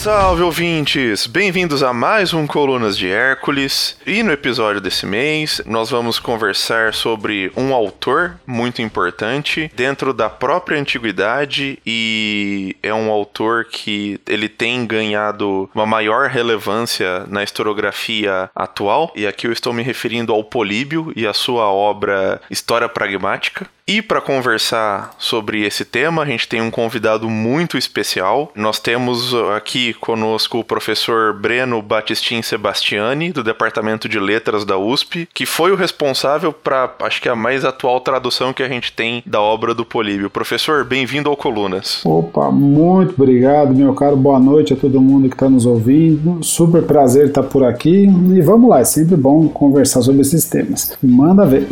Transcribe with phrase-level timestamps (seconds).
[0.00, 1.26] Salve ouvintes!
[1.26, 3.98] Bem-vindos a mais um Colunas de Hércules.
[4.06, 10.30] E no episódio desse mês, nós vamos conversar sobre um autor muito importante dentro da
[10.30, 18.48] própria antiguidade e é um autor que ele tem ganhado uma maior relevância na historiografia
[18.54, 19.12] atual.
[19.14, 23.68] E aqui eu estou me referindo ao Políbio e a sua obra História Pragmática.
[23.90, 28.52] E para conversar sobre esse tema, a gente tem um convidado muito especial.
[28.54, 35.28] Nós temos aqui conosco o professor Breno Batistin Sebastiani, do Departamento de Letras da USP,
[35.32, 39.22] que foi o responsável para, acho que a mais atual tradução que a gente tem
[39.26, 40.30] da obra do Políbio.
[40.30, 42.04] Professor, bem-vindo ao Colunas.
[42.04, 44.16] Opa, muito obrigado, meu caro.
[44.16, 46.42] Boa noite a todo mundo que está nos ouvindo.
[46.42, 48.04] Super prazer estar por aqui.
[48.04, 50.96] E vamos lá, é sempre bom conversar sobre esses temas.
[51.02, 51.68] Manda ver.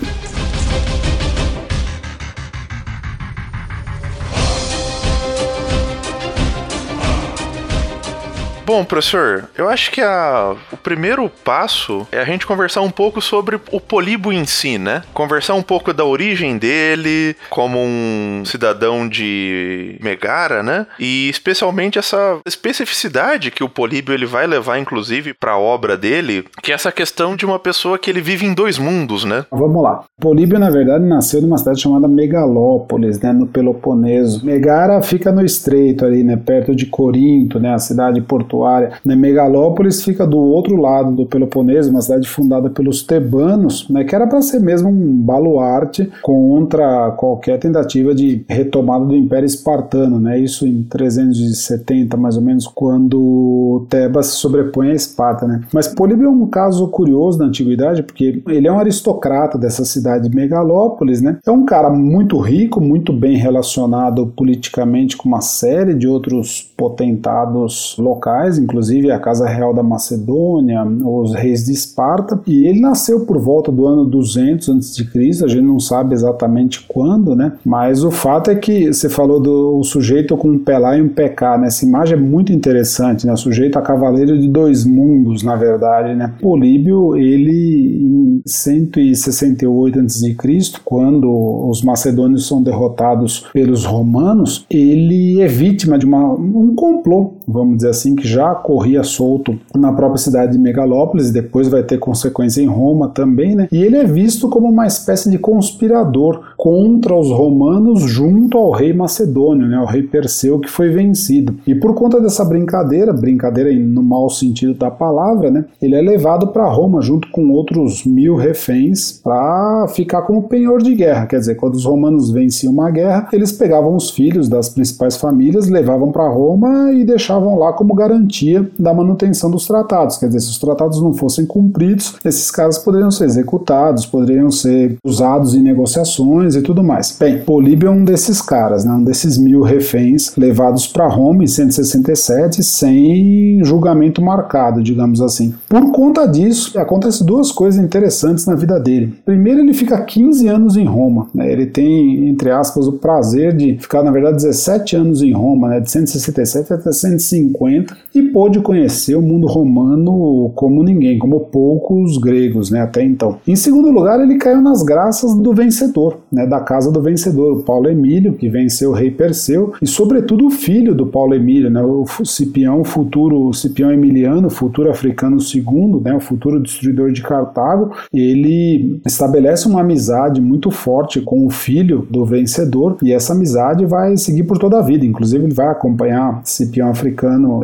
[8.69, 13.19] Bom, professor, eu acho que a, o primeiro passo é a gente conversar um pouco
[13.19, 15.05] sobre o Polibo em si, né?
[15.15, 20.87] Conversar um pouco da origem dele como um cidadão de Megara, né?
[21.01, 26.45] E especialmente essa especificidade que o Políbio ele vai levar, inclusive, para a obra dele,
[26.63, 29.47] que é essa questão de uma pessoa que ele vive em dois mundos, né?
[29.51, 30.05] Vamos lá.
[30.21, 33.33] Políbio, na verdade, nasceu numa cidade chamada Megalópolis, né?
[33.33, 34.45] No Peloponeso.
[34.45, 36.37] Megara fica no estreito ali, né?
[36.37, 37.73] Perto de Corinto, né?
[37.73, 38.93] A cidade portuária portuária.
[39.05, 39.15] Né?
[39.15, 44.27] Megalópolis fica do outro lado do Peloponeso, uma cidade fundada pelos tebanos, né, que era
[44.27, 50.67] para ser mesmo um baluarte contra qualquer tentativa de retomada do Império Espartano, né, isso
[50.67, 55.47] em 370 mais ou menos, quando Tebas se sobrepõe a Esparta.
[55.47, 55.61] Né.
[55.73, 60.29] Mas Políbio é um caso curioso da antiguidade, porque ele é um aristocrata dessa cidade
[60.29, 65.95] de Megalópolis, né, é um cara muito rico, muito bem relacionado politicamente com uma série
[65.95, 72.67] de outros potentados locais, inclusive a Casa Real da Macedônia, os reis de Esparta, e
[72.67, 77.53] ele nasceu por volta do ano 200 a.C., a gente não sabe exatamente quando, né?
[77.65, 81.09] Mas o fato é que você falou do sujeito com um pé lá e um
[81.09, 81.67] pé cá, né?
[81.67, 83.33] Essa imagem é muito interessante, né?
[83.33, 86.33] O sujeito a cavaleiro de dois mundos, na verdade, né?
[86.41, 90.37] Políbio, ele em 168 a.C.,
[90.85, 91.29] quando
[91.69, 97.91] os macedônios são derrotados pelos romanos, ele é vítima de uma, um complô, vamos dizer
[97.91, 102.67] assim, que já corria solto na própria cidade de Megalópolis, depois vai ter consequência em
[102.67, 103.69] Roma também, né?
[103.73, 108.93] E ele é visto como uma espécie de conspirador contra os romanos junto ao rei
[108.93, 109.79] macedônio, né?
[109.79, 111.57] O rei Perseu que foi vencido.
[111.67, 115.65] E por conta dessa brincadeira, brincadeira no mau sentido da palavra, né?
[115.81, 120.95] Ele é levado para Roma junto com outros mil reféns para ficar como penhor de
[120.95, 121.27] guerra.
[121.27, 125.69] Quer dizer, quando os romanos venciam uma guerra, eles pegavam os filhos das principais famílias,
[125.69, 130.17] levavam para Roma e deixavam lá como garantia da manutenção dos tratados.
[130.17, 134.97] Quer dizer, se os tratados não fossem cumpridos, esses caras poderiam ser executados, poderiam ser
[135.05, 137.17] usados em negociações e tudo mais.
[137.19, 141.47] Bem, Políbio é um desses caras, né, um desses mil reféns levados para Roma em
[141.47, 145.55] 167 sem julgamento marcado, digamos assim.
[145.69, 149.15] Por conta disso, acontecem duas coisas interessantes na vida dele.
[149.25, 151.27] Primeiro, ele fica 15 anos em Roma.
[151.35, 155.69] Né, ele tem, entre aspas, o prazer de ficar, na verdade, 17 anos em Roma,
[155.69, 156.93] né, de 167 até
[157.29, 163.37] 150, e pôde conhecer o mundo romano como ninguém, como poucos gregos né, até então.
[163.47, 167.63] Em segundo lugar, ele caiu nas graças do vencedor, né, da casa do vencedor, o
[167.63, 171.83] Paulo Emílio, que venceu o rei Perseu, e sobretudo o filho do Paulo Emílio, né,
[171.83, 179.01] o Cipião, futuro Cipião Emiliano, futuro africano segundo, né, o futuro destruidor de Cartago, ele
[179.07, 184.45] estabelece uma amizade muito forte com o filho do vencedor, e essa amizade vai seguir
[184.45, 187.18] por toda a vida, inclusive ele vai acompanhar Cipião africano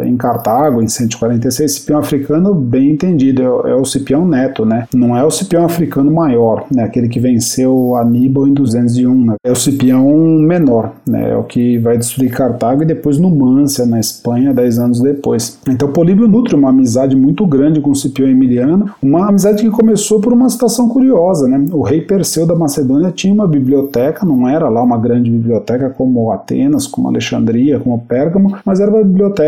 [0.05, 4.87] em Cartago em 146, Cipião africano bem entendido, é, é, o Cipião Neto, né?
[4.95, 6.85] Não é o Cipião africano maior, né?
[6.85, 9.35] Aquele que venceu Aníbal em 201, né?
[9.45, 10.09] É o Cipião
[10.39, 11.31] menor, né?
[11.31, 15.59] É o que vai destruir Cartago e depois Numância, na Espanha, dez anos depois.
[15.69, 20.33] Então Políbio nutre uma amizade muito grande com Cipião Emiliano, uma amizade que começou por
[20.33, 21.65] uma situação curiosa, né?
[21.73, 26.31] O rei Perseu da Macedônia tinha uma biblioteca, não era lá uma grande biblioteca como
[26.31, 29.44] Atenas, como Alexandria, como Pérgamo, mas era uma biblioteca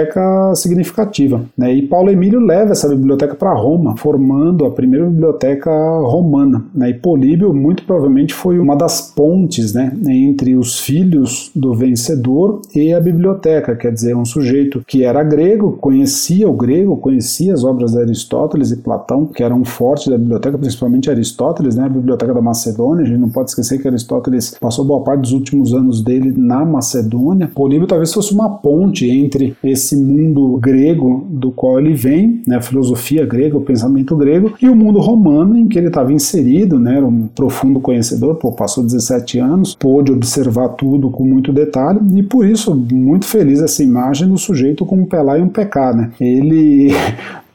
[0.54, 1.44] significativa significativa.
[1.56, 1.74] Né?
[1.74, 5.70] E Paulo Emílio leva essa biblioteca para Roma, formando a primeira biblioteca
[6.00, 6.64] romana.
[6.74, 6.90] Né?
[6.90, 12.92] E Políbio, muito provavelmente, foi uma das pontes né, entre os filhos do vencedor e
[12.92, 17.92] a biblioteca, quer dizer, um sujeito que era grego, conhecia o grego, conhecia as obras
[17.92, 21.84] de Aristóteles e Platão, que eram fortes da biblioteca, principalmente Aristóteles, né?
[21.84, 23.04] a biblioteca da Macedônia.
[23.04, 26.64] A gente não pode esquecer que Aristóteles passou boa parte dos últimos anos dele na
[26.64, 27.50] Macedônia.
[27.54, 32.62] Políbio talvez fosse uma ponte entre esse mundo grego do qual ele vem, né, a
[32.62, 36.96] filosofia grega, o pensamento grego, e o mundo romano em que ele estava inserido, né,
[36.96, 42.22] era um profundo conhecedor, pô, passou 17 anos, pôde observar tudo com muito detalhe, e
[42.22, 46.10] por isso, muito feliz essa imagem do sujeito com um pelar e um pecar, né?
[46.20, 46.90] Ele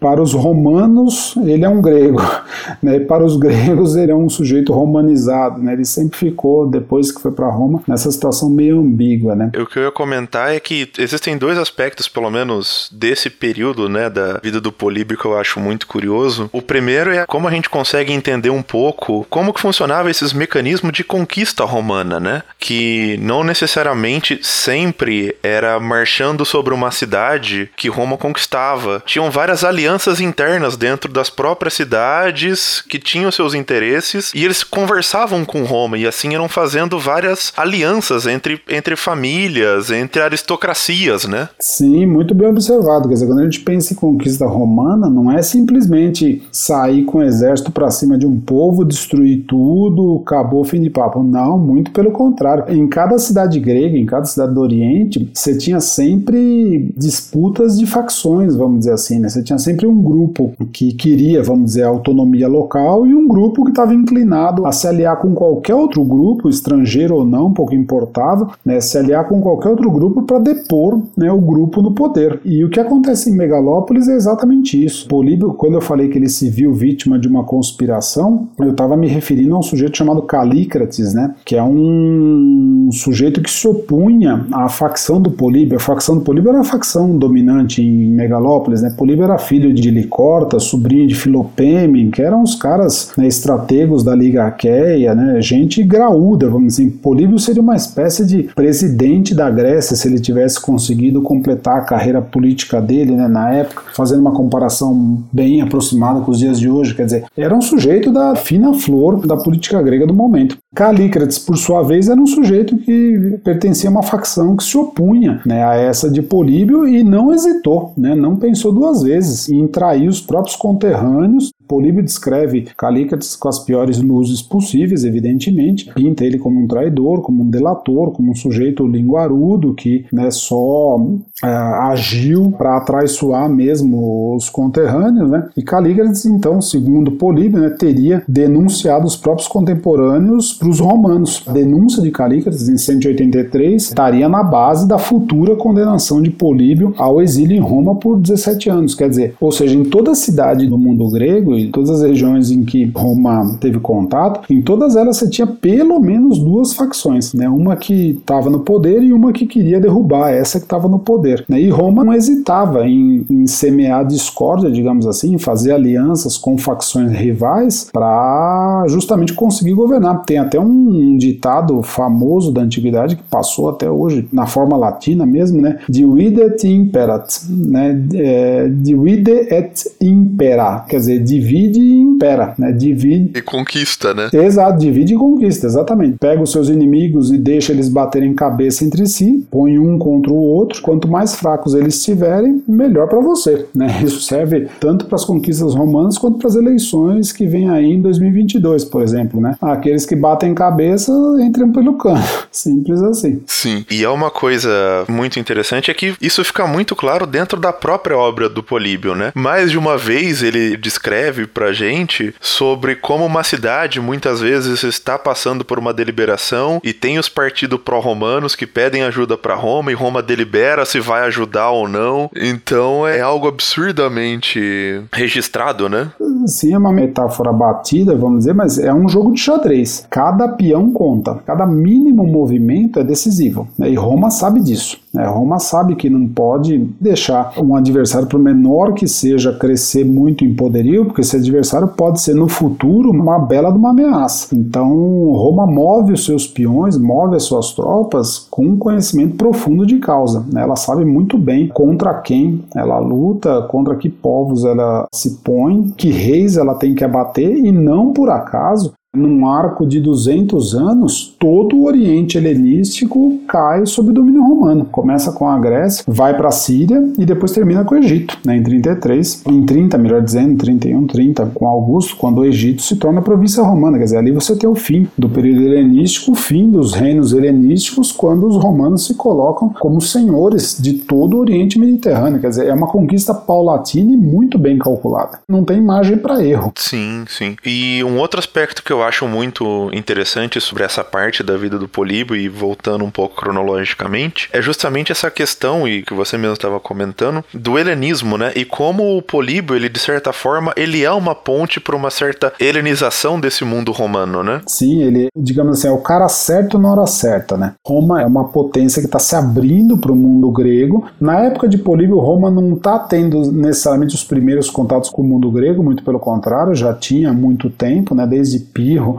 [0.01, 2.19] para os romanos, ele é um grego.
[2.81, 3.00] Né?
[3.00, 5.62] Para os gregos, ele é um sujeito romanizado.
[5.62, 5.74] Né?
[5.74, 9.36] Ele sempre ficou, depois que foi para Roma, nessa situação meio ambígua.
[9.36, 9.51] Né?
[9.59, 14.09] O que eu ia comentar é que existem dois aspectos, pelo menos, desse período né,
[14.09, 16.50] da vida do Políbio que eu acho muito curioso.
[16.51, 20.94] O primeiro é como a gente consegue entender um pouco como que funcionava esses mecanismos
[20.94, 22.44] de conquista romana, né?
[22.59, 29.04] Que não necessariamente sempre era marchando sobre uma cidade que Roma conquistava.
[29.06, 34.64] Tinham várias alianças alianças internas dentro das próprias cidades que tinham seus interesses e eles
[34.64, 41.50] conversavam com Roma e assim eram fazendo várias alianças entre, entre famílias, entre aristocracias, né?
[41.60, 43.10] Sim, muito bem observado.
[43.10, 47.24] Quer dizer, quando a gente pensa em conquista romana, não é simplesmente sair com o
[47.24, 51.22] exército para cima de um povo, destruir tudo, acabou o fim de papo.
[51.22, 52.64] Não, muito pelo contrário.
[52.70, 58.56] Em cada cidade grega, em cada cidade do Oriente, você tinha sempre disputas de facções,
[58.56, 59.28] vamos dizer assim, né?
[59.28, 63.63] Você tinha sempre sempre um grupo que queria, vamos dizer, autonomia local e um grupo
[63.63, 68.50] que estava inclinado a se aliar com qualquer outro grupo, estrangeiro ou não, pouco importava,
[68.63, 72.39] né, se aliar com qualquer outro grupo para depor né, o grupo no poder.
[72.45, 75.07] E o que acontece em Megalópolis é exatamente isso.
[75.07, 79.07] Políbio, quando eu falei que ele se viu vítima de uma conspiração, eu estava me
[79.07, 84.69] referindo a um sujeito chamado Calícrates, né, que é um sujeito que se opunha à
[84.69, 85.78] facção do Políbio.
[85.78, 88.94] A facção do Políbio era a facção dominante em Megalópolis, né?
[88.98, 94.03] Políbio era filho filho de Licorta, sobrinho de Filopeme, que eram os caras né, estrategos
[94.03, 96.91] da Liga Aqueia, né, gente graúda, vamos dizer.
[97.01, 102.21] Políbio seria uma espécie de presidente da Grécia se ele tivesse conseguido completar a carreira
[102.21, 106.94] política dele né, na época, fazendo uma comparação bem aproximada com os dias de hoje.
[106.94, 110.57] Quer dizer, era um sujeito da fina flor da política grega do momento.
[110.73, 115.41] Calícrates, por sua vez, era um sujeito que pertencia a uma facção que se opunha
[115.45, 120.08] né, a essa de Políbio e não hesitou, né, não pensou duas vezes em trair
[120.08, 126.59] os próprios conterrâneos Políbio descreve Calícrates com as piores luzes possíveis, evidentemente, pinta ele como
[126.59, 131.00] um traidor, como um delator, como um sujeito linguarudo que né, só
[131.41, 135.47] é, agiu para atraiçoar mesmo os conterrâneos, né?
[135.56, 141.41] E Calícrates, então, segundo Políbio, né, teria denunciado os próprios contemporâneos para os romanos.
[141.47, 147.21] A denúncia de Calícrates em 183 estaria na base da futura condenação de Políbio ao
[147.21, 150.77] exílio em Roma por 17 anos, quer dizer, ou seja, em toda a cidade do
[150.77, 155.30] mundo grego em todas as regiões em que Roma teve contato, em todas elas você
[155.30, 157.48] tinha pelo menos duas facções, né?
[157.48, 161.46] Uma que estava no poder e uma que queria derrubar essa que estava no poder.
[161.48, 161.62] Né?
[161.62, 167.90] E Roma não hesitava em, em semear discórdia, digamos assim, fazer alianças com facções rivais
[167.92, 170.24] para justamente conseguir governar.
[170.24, 175.62] Tem até um ditado famoso da antiguidade que passou até hoje na forma latina mesmo,
[175.62, 175.80] né?
[175.90, 178.02] Divide et imperat, né?
[178.14, 182.72] É, divide et impera, quer dizer, divide divide e impera, né?
[182.72, 183.32] Divide.
[183.36, 184.30] E conquista, né?
[184.32, 186.18] Exato, divide e conquista, exatamente.
[186.20, 190.36] Pega os seus inimigos e deixa eles baterem cabeça entre si, põe um contra o
[190.36, 190.81] outro.
[190.81, 194.02] Quanto mais fracos eles estiverem, melhor para você, né?
[194.06, 198.02] Isso serve tanto para as conquistas romanas quanto para as eleições que vem aí em
[198.02, 199.56] 2022, por exemplo, né?
[199.62, 202.24] Aqueles que batem cabeça entram pelo cano.
[202.52, 203.42] Simples assim.
[203.48, 203.86] Sim.
[203.90, 204.69] E é uma coisa
[205.10, 209.31] muito interessante é que isso fica muito claro dentro da própria obra do Políbio, né?
[209.33, 215.18] Mais de uma vez ele descreve pra gente sobre como uma cidade muitas vezes está
[215.18, 219.95] passando por uma deliberação e tem os partidos pró-romanos que pedem ajuda para Roma e
[219.95, 222.30] Roma delibera se vai ajudar ou não.
[222.35, 226.11] Então é algo absurdamente registrado, né?
[226.45, 230.06] Sim, é uma metáfora batida, vamos dizer, mas é um jogo de xadrez.
[230.09, 233.68] Cada peão conta, cada mínimo movimento é decisivo.
[233.78, 233.92] Né?
[233.92, 235.00] E Roma sabe disso.
[235.14, 235.26] Né?
[235.26, 240.54] Roma sabe que não pode deixar um adversário, por menor que seja, crescer muito em
[240.54, 244.54] poderio, porque esse adversário pode ser no futuro uma bela de uma ameaça.
[244.54, 244.90] Então,
[245.31, 250.45] Roma move os seus peões, move as suas tropas com um conhecimento profundo de causa.
[250.51, 250.61] Né?
[250.61, 256.09] Ela sabe muito bem contra quem ela luta, contra que povos ela se põe, que
[256.09, 261.75] reis ela tem que abater e não por acaso num arco de 200 anos, todo
[261.75, 264.85] o Oriente helenístico cai sob domínio romano.
[264.85, 268.56] Começa com a Grécia, vai para a Síria e depois termina com o Egito, né,
[268.56, 273.21] em 33, em 30, melhor dizendo, 31, 30, com Augusto, quando o Egito se torna
[273.21, 273.97] província romana.
[273.97, 278.13] Quer dizer, ali você tem o fim do período helenístico, o fim dos reinos helenísticos,
[278.13, 282.39] quando os romanos se colocam como senhores de todo o Oriente Mediterrâneo.
[282.39, 285.39] Quer dizer, é uma conquista paulatina e muito bem calculada.
[285.49, 286.71] Não tem margem para erro.
[286.77, 287.57] Sim, sim.
[287.65, 291.88] E um outro aspecto que eu acho muito interessante sobre essa parte da vida do
[291.88, 296.80] Políbio e voltando um pouco cronologicamente, é justamente essa questão e que você mesmo estava
[296.80, 298.52] comentando do helenismo, né?
[298.56, 302.54] E como o Políbio, ele de certa forma, ele é uma ponte para uma certa
[302.60, 304.62] helenização desse mundo romano, né?
[304.68, 307.74] Sim, ele, digamos assim, é o cara certo na hora certa, né?
[307.86, 311.06] Roma é uma potência que está se abrindo para o mundo grego.
[311.20, 315.52] Na época de Políbio, Roma não está tendo necessariamente os primeiros contatos com o mundo
[315.52, 318.26] grego, muito pelo contrário, já tinha muito tempo, né?
[318.26, 318.60] Desde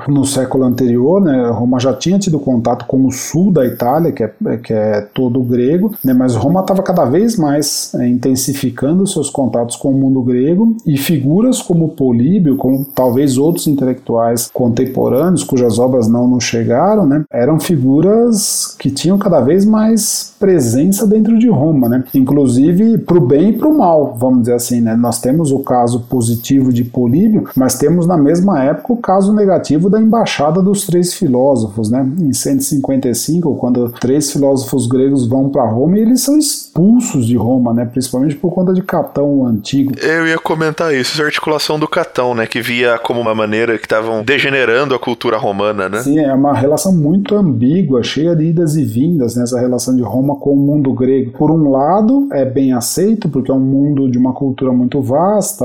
[0.08, 1.50] No século anterior, né?
[1.50, 5.42] Roma já tinha tido contato com o sul da Itália, que é, que é todo
[5.42, 6.12] grego, né?
[6.12, 10.96] Mas Roma estava cada vez mais é, intensificando seus contatos com o mundo grego e
[10.96, 17.58] figuras como Políbio, como talvez outros intelectuais contemporâneos, cujas obras não nos chegaram, né, eram
[17.58, 23.50] figuras que tinham cada vez mais presença dentro de Roma, né, inclusive para o bem
[23.50, 24.80] e para o mal, vamos dizer assim.
[24.80, 24.96] Né.
[24.96, 29.61] Nós temos o caso positivo de Políbio, mas temos na mesma época o caso negativo
[29.90, 35.98] da embaixada dos três filósofos, né, em 155, quando três filósofos gregos vão para Roma
[35.98, 39.92] e eles são expulsos de Roma, né, principalmente por conta de Catão o Antigo.
[40.00, 43.86] Eu ia comentar isso, essa articulação do Catão, né, que via como uma maneira que
[43.86, 46.02] estavam degenerando a cultura romana, né?
[46.02, 50.36] Sim, é uma relação muito ambígua, cheia de idas e vindas nessa relação de Roma
[50.36, 51.32] com o mundo grego.
[51.32, 55.64] Por um lado, é bem aceito, porque é um mundo de uma cultura muito vasta,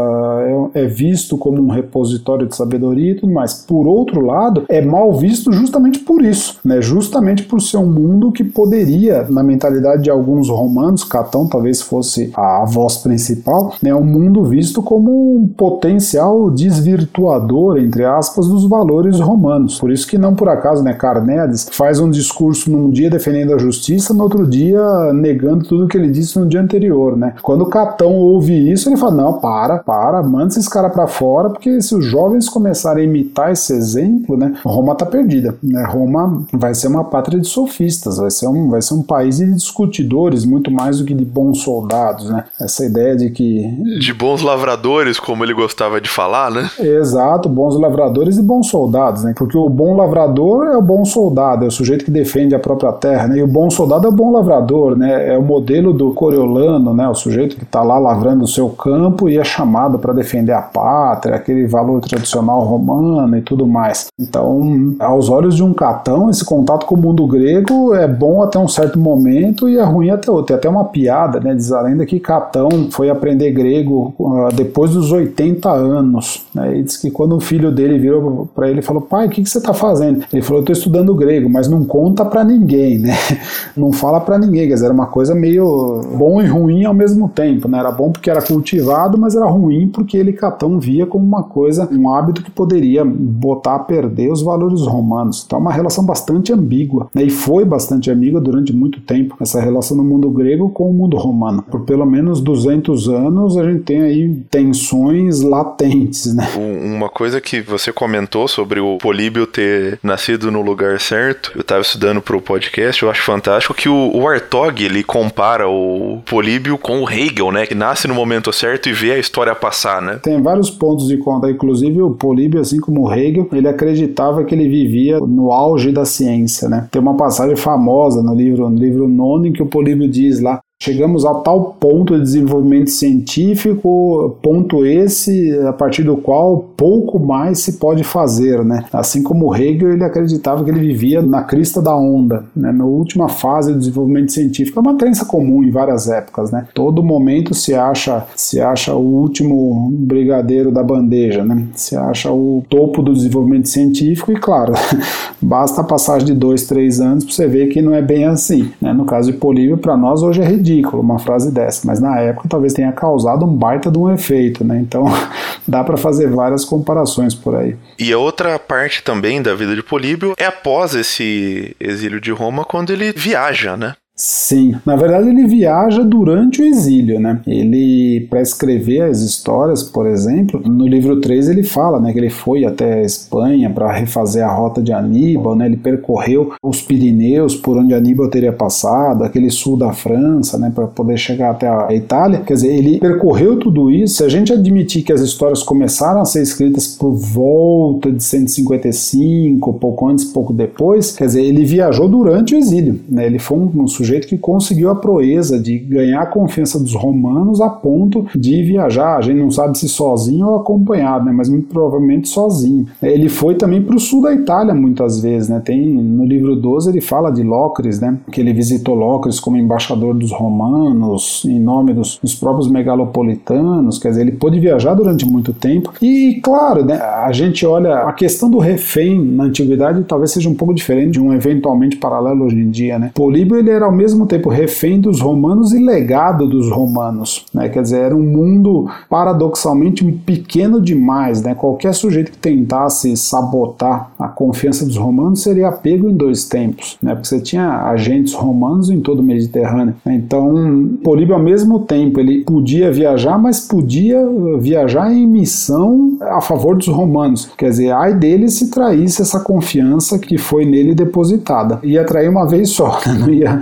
[0.74, 3.54] é, é visto como um repositório de sabedoria e tudo mais.
[3.54, 6.82] Por outro lado, é mal visto justamente por isso, né?
[6.82, 12.32] Justamente por ser um mundo que poderia, na mentalidade de alguns romanos, Catão talvez fosse
[12.36, 13.94] a voz principal, né?
[13.94, 19.80] Um mundo visto como um potencial desvirtuador, entre aspas, dos valores romanos.
[19.80, 23.58] Por isso que não por acaso, né, Carneades faz um discurso num dia defendendo a
[23.58, 24.82] justiça, no outro dia
[25.14, 27.34] negando tudo que ele disse no dia anterior, né?
[27.42, 31.82] Quando Catão ouve isso, ele fala: "Não, para, para, manda esses caras para fora, porque
[31.82, 35.86] se os jovens começarem a imitar esse exemplo, né, Roma tá perdida, né?
[35.88, 39.54] Roma vai ser uma pátria de sofistas, vai ser um vai ser um país de
[39.54, 42.46] discutidores muito mais do que de bons soldados, né?
[42.60, 43.68] Essa ideia de que
[44.00, 46.70] de bons lavradores, como ele gostava de falar, né?
[46.80, 49.34] Exato, bons lavradores e bons soldados, né?
[49.36, 52.92] Porque o bom lavrador é o bom soldado, é o sujeito que defende a própria
[52.92, 53.38] terra, né?
[53.38, 55.34] E o bom soldado é o bom lavrador, né?
[55.34, 57.08] É o modelo do Coriolano, né?
[57.08, 60.62] O sujeito que está lá lavrando o seu campo e é chamado para defender a
[60.62, 64.08] pátria, aquele valor tradicional romano e tudo mais.
[64.20, 68.58] Então, aos olhos de um catão, esse contato com o mundo grego é bom até
[68.58, 70.48] um certo momento e é ruim até outro.
[70.48, 71.54] Tem até uma piada, né?
[71.54, 76.46] Diz a lenda que Catão foi aprender grego uh, depois dos 80 anos.
[76.54, 76.80] Né?
[76.80, 79.44] E diz que quando o filho dele virou para ele e falou: Pai, o que,
[79.44, 80.24] que você está fazendo?
[80.32, 83.14] Ele falou: Estou estudando grego, mas não conta para ninguém, né?
[83.76, 84.68] Não fala para ninguém.
[84.68, 87.68] Quer dizer, era uma coisa meio bom e ruim ao mesmo tempo.
[87.68, 87.80] Né?
[87.80, 91.88] Era bom porque era cultivado, mas era ruim porque ele, Catão, via como uma coisa,
[91.92, 95.44] um hábito que poderia botar a perder os valores romanos.
[95.46, 97.10] Então, é uma relação bastante ambígua.
[97.14, 97.24] Né?
[97.24, 101.18] E foi bastante ambígua durante muito tempo, essa relação do mundo grego com o mundo
[101.18, 101.64] romano.
[101.64, 106.48] Por pelo menos 200 anos, a gente tem aí tensões latentes, né?
[106.56, 111.82] Uma coisa que você comentou sobre o Políbio ter nascido no lugar certo, eu estava
[111.82, 116.78] estudando para o podcast, eu acho fantástico que o, o Artog, ele compara o Políbio
[116.78, 117.66] com o Hegel, né?
[117.66, 120.20] Que nasce no momento certo e vê a história passar, né?
[120.22, 124.54] Tem vários pontos de conta, inclusive o Políbio, assim como o Hegel, ele acreditava que
[124.54, 126.88] ele vivia no auge da ciência, né?
[126.92, 130.60] Tem uma passagem famosa no livro, no livro nono em que o Políbio diz lá
[130.80, 137.60] Chegamos a tal ponto de desenvolvimento científico, ponto esse a partir do qual pouco mais
[137.60, 138.86] se pode fazer, né?
[138.94, 142.72] Assim como Hegel, ele acreditava que ele vivia na crista da onda, né?
[142.72, 144.78] na última fase do desenvolvimento científico.
[144.78, 146.68] É uma crença comum em várias épocas, né?
[146.76, 151.70] Todo momento se acha se acha o último brigadeiro da bandeja, né?
[151.74, 154.74] Se acha o topo do desenvolvimento científico e, claro,
[155.42, 158.70] basta a passagem de dois, três anos para você ver que não é bem assim.
[158.80, 158.94] Né?
[158.94, 162.20] No caso de Políbio, para nós hoje é ridículo ridículo uma frase dessa, mas na
[162.20, 164.80] época talvez tenha causado um baita de um efeito, né?
[164.80, 165.06] Então
[165.68, 167.76] dá para fazer várias comparações por aí.
[167.98, 172.66] E a outra parte também da vida de Políbio é após esse exílio de Roma,
[172.66, 173.94] quando ele viaja, né?
[174.20, 177.40] Sim, na verdade ele viaja durante o exílio, né?
[177.46, 182.32] Ele, para escrever as histórias, por exemplo, no livro 3 ele fala né, que ele
[182.32, 185.68] foi até a Espanha para refazer a rota de Aníbal, né?
[185.68, 190.72] Ele percorreu os Pirineus por onde Aníbal teria passado, aquele sul da França, né?
[190.74, 192.40] Para poder chegar até a Itália.
[192.40, 194.16] Quer dizer, ele percorreu tudo isso.
[194.16, 199.74] Se a gente admitir que as histórias começaram a ser escritas por volta de 155,
[199.76, 203.28] pouco antes, pouco depois, quer dizer, ele viajou durante o exílio, né?
[203.28, 207.62] Ele foi um, um sujeito que conseguiu a proeza de ganhar a confiança dos romanos
[207.62, 209.18] a ponto de viajar.
[209.18, 211.32] A gente não sabe se sozinho ou acompanhado, né?
[211.32, 212.88] mas muito provavelmente sozinho.
[213.02, 215.50] Ele foi também para o sul da Itália muitas vezes.
[215.50, 215.62] Né?
[215.64, 218.18] Tem no livro 12 ele fala de Locris, né?
[218.32, 224.00] que ele visitou Locris como embaixador dos romanos, em nome dos, dos próprios megalopolitanos.
[224.00, 225.94] Quer dizer, ele pôde viajar durante muito tempo.
[226.02, 230.56] E claro, né, a gente olha a questão do refém na antiguidade talvez seja um
[230.56, 232.98] pouco diferente de um eventualmente paralelo hoje em dia.
[232.98, 233.12] Né?
[233.14, 237.46] Políbio ele era ao mesmo tempo refém dos romanos e legado dos romanos.
[237.54, 237.70] Né?
[237.70, 241.42] Quer dizer, era um mundo paradoxalmente pequeno demais.
[241.42, 241.56] Né?
[241.56, 247.14] Qualquer sujeito que tentasse sabotar a confiança dos romanos seria pego em dois tempos, né?
[247.14, 249.96] porque você tinha agentes romanos em todo o Mediterrâneo.
[250.06, 254.20] Então, Políbio, ao mesmo tempo, ele podia viajar, mas podia
[254.60, 257.50] viajar em missão a favor dos romanos.
[257.58, 261.80] Quer dizer, ai dele se traísse essa confiança que foi nele depositada.
[261.84, 263.14] Ia trair uma vez só, né?
[263.20, 263.62] não ia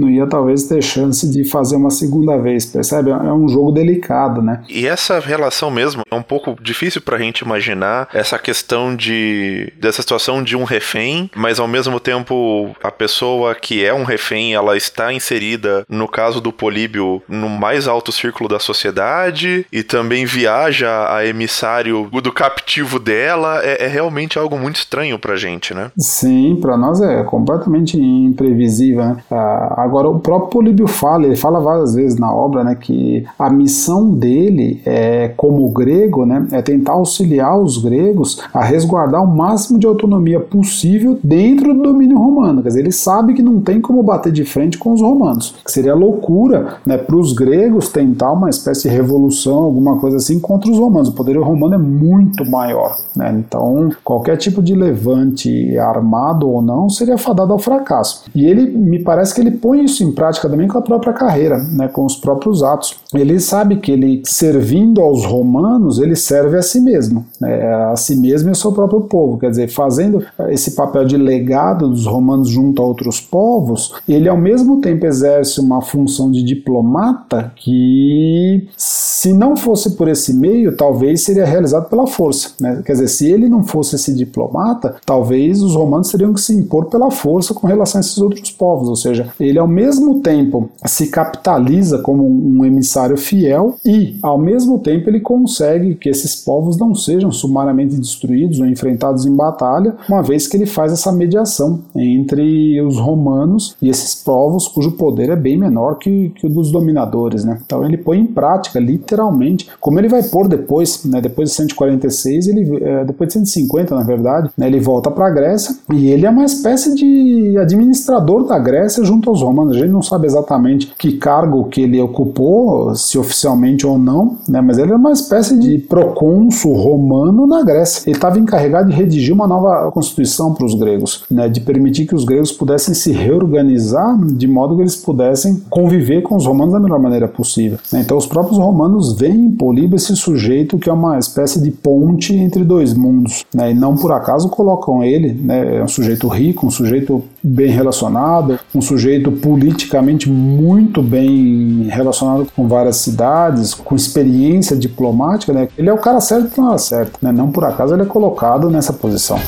[0.00, 3.10] não ia talvez ter chance de fazer uma segunda vez, percebe?
[3.10, 4.62] É um jogo delicado, né?
[4.68, 10.02] E essa relação mesmo é um pouco difícil pra gente imaginar essa questão de dessa
[10.02, 14.76] situação de um refém, mas ao mesmo tempo a pessoa que é um refém, ela
[14.76, 21.14] está inserida, no caso do Políbio, no mais alto círculo da sociedade e também viaja
[21.14, 25.90] a emissário do captivo dela, é, é realmente algo muito estranho pra gente, né?
[25.98, 29.16] Sim, para nós é completamente imprevisível, né?
[29.30, 33.48] A Agora, o próprio Políbio fala, ele fala várias vezes na obra, né, que a
[33.48, 39.78] missão dele, é, como grego, né, é tentar auxiliar os gregos a resguardar o máximo
[39.78, 42.62] de autonomia possível dentro do domínio romano.
[42.62, 45.54] Quer dizer, ele sabe que não tem como bater de frente com os romanos.
[45.66, 50.68] Seria loucura né, para os gregos tentar uma espécie de revolução, alguma coisa assim, contra
[50.68, 51.10] os romanos.
[51.10, 52.96] O poder romano é muito maior.
[53.14, 53.36] Né?
[53.38, 58.24] Então, qualquer tipo de levante armado ou não seria fadado ao fracasso.
[58.34, 61.58] E ele, me parece que ele põe isso em prática também com a própria carreira,
[61.58, 62.96] né, com os próprios atos.
[63.14, 68.16] Ele sabe que ele, servindo aos romanos, ele serve a si mesmo, né, a si
[68.16, 69.38] mesmo e ao seu próprio povo.
[69.38, 74.36] Quer dizer, fazendo esse papel de legado dos romanos junto a outros povos, ele ao
[74.36, 81.22] mesmo tempo exerce uma função de diplomata que, se não fosse por esse meio, talvez
[81.22, 82.50] seria realizado pela força.
[82.60, 82.82] Né?
[82.84, 86.86] Quer dizer, se ele não fosse esse diplomata, talvez os romanos teriam que se impor
[86.86, 91.08] pela força com relação a esses outros povos, ou seja, ele ao mesmo tempo se
[91.08, 96.94] capitaliza como um emissário fiel e ao mesmo tempo ele consegue que esses povos não
[96.94, 102.80] sejam sumariamente destruídos ou enfrentados em batalha, uma vez que ele faz essa mediação entre
[102.80, 107.44] os romanos e esses povos cujo poder é bem menor que, que o dos dominadores,
[107.44, 107.58] né?
[107.66, 111.20] Então ele põe em prática, literalmente, como ele vai pôr depois, né?
[111.20, 114.68] Depois de 146, ele, é, depois de 150, na verdade, né?
[114.68, 119.28] ele volta para a Grécia e ele é uma espécie de administrador da Grécia junto
[119.28, 119.70] aos romanos romano.
[119.70, 124.60] A gente não sabe exatamente que cargo que ele ocupou, se oficialmente ou não, né,
[124.60, 128.02] mas ele era uma espécie de procônsul romano na Grécia.
[128.06, 132.14] Ele estava encarregado de redigir uma nova constituição para os gregos, né, de permitir que
[132.14, 136.80] os gregos pudessem se reorganizar de modo que eles pudessem conviver com os romanos da
[136.80, 137.78] melhor maneira possível.
[137.92, 138.00] Né.
[138.00, 142.34] Então os próprios romanos veem em Políbio esse sujeito que é uma espécie de ponte
[142.34, 146.66] entre dois mundos, né, e não por acaso colocam ele, né, é um sujeito rico,
[146.66, 154.76] um sujeito bem relacionado, um sujeito politicamente muito bem relacionado com várias cidades, com experiência
[154.76, 155.68] diplomática, né?
[155.78, 157.30] Ele é o cara certo na hora certa, né?
[157.30, 159.38] Não por acaso ele é colocado nessa posição.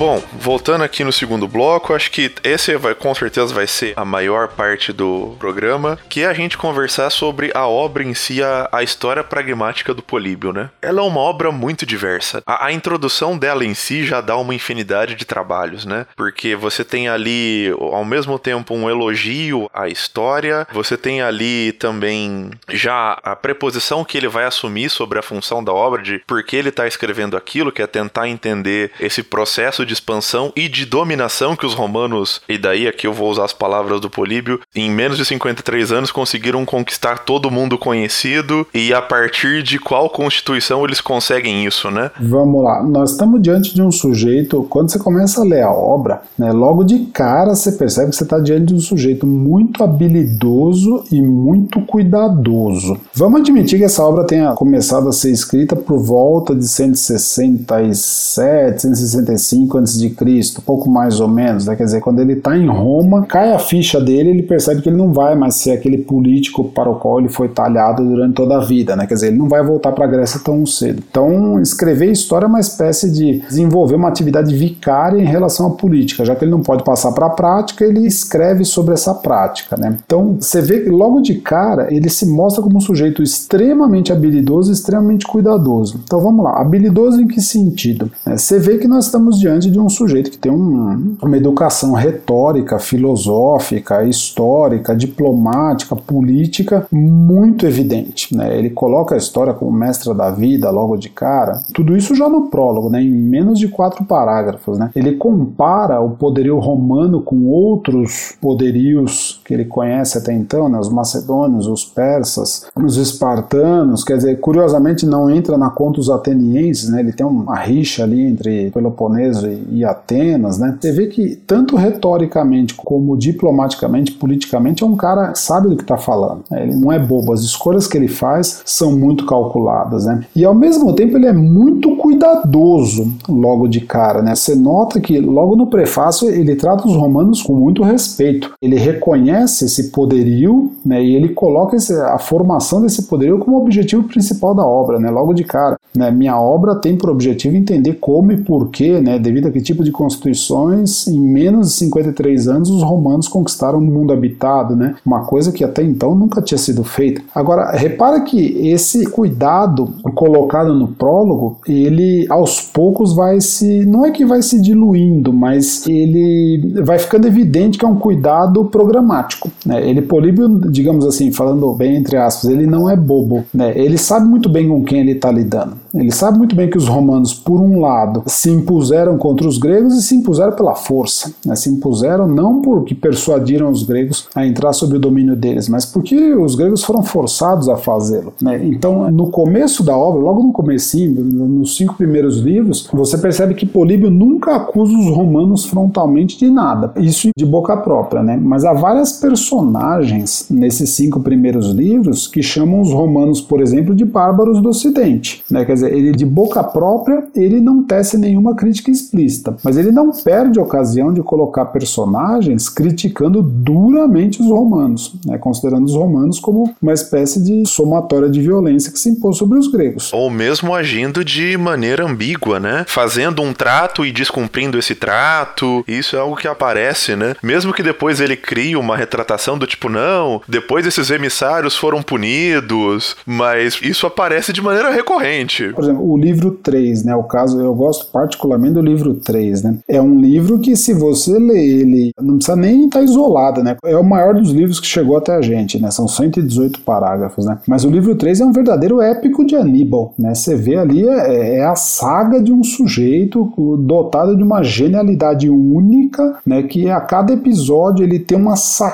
[0.00, 4.02] Bom, voltando aqui no segundo bloco, acho que esse vai com certeza vai ser a
[4.02, 8.66] maior parte do programa, que é a gente conversar sobre a obra em si, a,
[8.72, 10.70] a história pragmática do Políbio, né?
[10.80, 12.42] Ela é uma obra muito diversa.
[12.46, 16.06] A, a, introdução dela em si já dá uma infinidade de trabalhos, né?
[16.16, 22.52] Porque você tem ali, ao mesmo tempo, um elogio à história, você tem ali também
[22.70, 26.56] já a preposição que ele vai assumir sobre a função da obra, de por que
[26.56, 31.56] ele está escrevendo aquilo, que é tentar entender esse processo de expansão e de dominação
[31.56, 35.18] que os romanos, e daí aqui eu vou usar as palavras do Políbio, em menos
[35.18, 41.00] de 53 anos conseguiram conquistar todo mundo conhecido e a partir de qual constituição eles
[41.00, 42.12] conseguem isso, né?
[42.20, 46.22] Vamos lá, nós estamos diante de um sujeito, quando você começa a ler a obra,
[46.38, 51.02] né, logo de cara você percebe que você está diante de um sujeito muito habilidoso
[51.10, 52.96] e muito cuidadoso.
[53.14, 59.79] Vamos admitir que essa obra tenha começado a ser escrita por volta de 167, 165
[59.82, 61.76] a.C., pouco mais ou menos, né?
[61.76, 64.96] quer dizer, quando ele está em Roma, cai a ficha dele, ele percebe que ele
[64.96, 68.60] não vai mais ser aquele político para o qual ele foi talhado durante toda a
[68.64, 69.06] vida, né?
[69.06, 71.02] quer dizer, ele não vai voltar para a Grécia tão cedo.
[71.10, 76.24] Então, escrever história é uma espécie de desenvolver uma atividade vicária em relação à política,
[76.24, 79.76] já que ele não pode passar para a prática, ele escreve sobre essa prática.
[79.76, 79.96] Né?
[80.04, 84.72] Então, você vê que logo de cara ele se mostra como um sujeito extremamente habilidoso
[84.72, 86.00] extremamente cuidadoso.
[86.04, 88.10] Então, vamos lá, habilidoso em que sentido?
[88.26, 91.92] É, você vê que nós estamos diante de um sujeito que tem um, uma educação
[91.92, 98.36] retórica, filosófica, histórica, diplomática, política muito evidente.
[98.36, 98.58] Né?
[98.58, 101.60] Ele coloca a história como mestra da vida logo de cara.
[101.74, 103.02] Tudo isso já no prólogo, né?
[103.02, 104.78] em menos de quatro parágrafos.
[104.78, 104.90] Né?
[104.94, 110.78] Ele compara o poderio romano com outros poderios que ele conhece até então, né?
[110.78, 114.04] os macedônios, os persas, os espartanos.
[114.04, 117.00] Quer dizer, curiosamente não entra na conta os atenienses, né?
[117.00, 120.56] ele tem uma rixa ali entre Peloponeso e Atenas.
[120.56, 120.78] Né?
[120.80, 125.82] Você vê que tanto retoricamente como diplomaticamente, politicamente, é um cara que sabe do que
[125.82, 126.44] está falando.
[126.48, 126.62] Né?
[126.62, 130.04] Ele não é bobo, as escolhas que ele faz são muito calculadas.
[130.06, 130.24] Né?
[130.36, 134.22] E ao mesmo tempo ele é muito cuidadoso logo de cara.
[134.22, 134.32] Né?
[134.36, 138.52] Você nota que logo no prefácio ele trata os romanos com muito respeito.
[138.62, 144.04] Ele reconhece esse poderio né, e ele coloca esse, a formação desse poderio como objetivo
[144.04, 145.78] principal da obra, né, logo de cara.
[145.94, 149.84] Né, minha obra tem por objetivo entender como e porquê, né, devido a que tipo
[149.84, 155.24] de constituições, em menos de 53 anos, os romanos conquistaram o mundo habitado, né, uma
[155.24, 157.22] coisa que até então nunca tinha sido feita.
[157.34, 163.84] Agora, repara que esse cuidado colocado no prólogo, ele aos poucos vai se.
[163.86, 168.64] não é que vai se diluindo, mas ele vai ficando evidente que é um cuidado
[168.66, 169.29] programático.
[169.64, 169.88] Né?
[169.88, 173.44] Ele, Políbio, digamos assim, falando bem entre aspas, ele não é bobo.
[173.52, 173.72] Né?
[173.76, 175.76] Ele sabe muito bem com quem ele está lidando.
[175.94, 179.94] Ele sabe muito bem que os romanos, por um lado, se impuseram contra os gregos
[179.96, 181.32] e se impuseram pela força.
[181.44, 181.54] Né?
[181.56, 186.34] Se impuseram não porque persuadiram os gregos a entrar sob o domínio deles, mas porque
[186.34, 188.32] os gregos foram forçados a fazê-lo.
[188.40, 188.64] Né?
[188.64, 193.66] Então, no começo da obra, logo no comecinho, nos cinco primeiros livros, você percebe que
[193.66, 196.92] Políbio nunca acusa os romanos frontalmente de nada.
[196.96, 198.38] Isso de boca própria, né?
[198.40, 204.04] Mas há várias personagens nesses cinco primeiros livros que chamam os romanos, por exemplo, de
[204.04, 205.42] bárbaros do Ocidente.
[205.50, 205.64] Né?
[205.64, 210.10] Quer dizer, ele de boca própria, ele não tece nenhuma crítica explícita, mas ele não
[210.10, 215.38] perde a ocasião de colocar personagens criticando duramente os romanos, né?
[215.38, 219.68] considerando os romanos como uma espécie de somatória de violência que se impôs sobre os
[219.68, 220.12] gregos.
[220.12, 222.84] Ou mesmo agindo de maneira ambígua, né?
[222.86, 225.84] Fazendo um trato e descumprindo esse trato.
[225.86, 227.34] Isso é algo que aparece, né?
[227.42, 233.16] Mesmo que depois ele crie uma retratação do tipo, não, depois esses emissários foram punidos,
[233.26, 235.68] mas isso aparece de maneira recorrente.
[235.74, 237.14] Por exemplo, o livro 3, né?
[237.16, 239.78] O caso, eu gosto particularmente do livro 3, né?
[239.88, 243.76] É um livro que, se você ler ele, não precisa nem estar isolado, né?
[243.84, 245.90] É o maior dos livros que chegou até a gente, né?
[245.90, 247.58] São 118 parágrafos, né?
[247.66, 250.34] Mas o livro 3 é um verdadeiro épico de Aníbal, né?
[250.34, 256.38] Você vê ali, é, é a saga de um sujeito dotado de uma genialidade única,
[256.46, 256.62] né?
[256.62, 258.89] Que a cada episódio ele tem uma sacada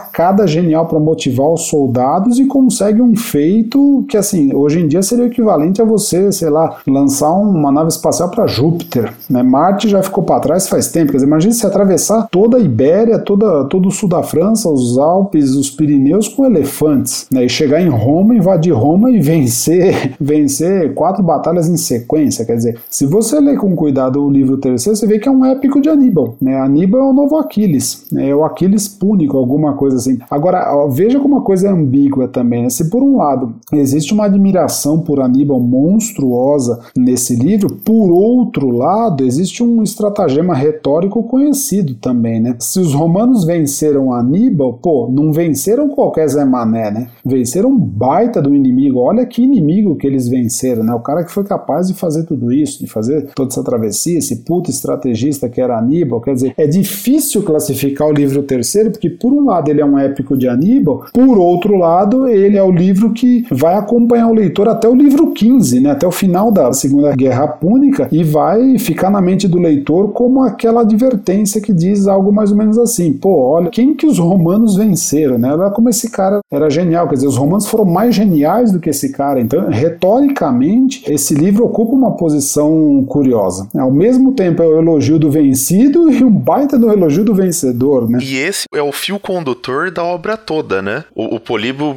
[0.46, 5.24] genial para motivar os soldados e consegue um feito que, assim, hoje em dia seria
[5.24, 9.12] o equivalente a você, sei lá, lançar uma nave espacial para Júpiter.
[9.28, 9.42] Né?
[9.42, 11.12] Marte já ficou para trás faz tempo.
[11.12, 14.98] Quer dizer, imagine se atravessar toda a Ibéria, toda, todo o sul da França, os
[14.98, 17.44] Alpes, os Pirineus com elefantes, né?
[17.44, 22.44] e chegar em Roma, invadir Roma e vencer, vencer quatro batalhas em sequência.
[22.44, 25.44] Quer dizer, se você ler com cuidado o livro terceiro, você vê que é um
[25.44, 26.36] épico de Aníbal.
[26.40, 26.58] Né?
[26.58, 28.30] Aníbal é o novo Aquiles, né?
[28.30, 30.18] é o Aquiles púnico, alguma coisa assim.
[30.30, 32.64] Agora, ó, veja como a coisa é ambígua também.
[32.64, 32.70] Né?
[32.70, 39.24] Se por um lado existe uma admiração por Aníbal monstruosa nesse livro, por outro lado
[39.24, 42.56] existe um estratagema retórico conhecido também, né?
[42.58, 47.08] Se os romanos venceram Aníbal, pô, não venceram qualquer Zé Mané, né?
[47.24, 49.00] Venceram um baita do inimigo.
[49.00, 50.94] Olha que inimigo que eles venceram, né?
[50.94, 54.36] O cara que foi capaz de fazer tudo isso, de fazer toda essa travessia, esse
[54.44, 56.20] puto estrategista que era Aníbal.
[56.20, 59.98] Quer dizer, é difícil classificar o livro terceiro, porque por um lado ele é um
[59.98, 64.68] épico de Aníbal, por outro lado, ele é o livro que vai acompanhar o leitor
[64.68, 69.10] até o livro 15, né, até o final da Segunda Guerra Púnica, e vai ficar
[69.10, 73.38] na mente do leitor como aquela advertência que diz algo mais ou menos assim: pô,
[73.38, 75.52] olha, quem que os romanos venceram, né?
[75.52, 78.90] Olha como esse cara era genial, quer dizer, os romanos foram mais geniais do que
[78.90, 79.40] esse cara.
[79.40, 83.68] Então, retoricamente, esse livro ocupa uma posição curiosa.
[83.76, 88.08] Ao mesmo tempo, é o elogio do vencido e um baita do elogio do vencedor,
[88.08, 88.18] né?
[88.22, 91.04] E esse é o fio condutor da obra toda, né?
[91.14, 91.40] O, o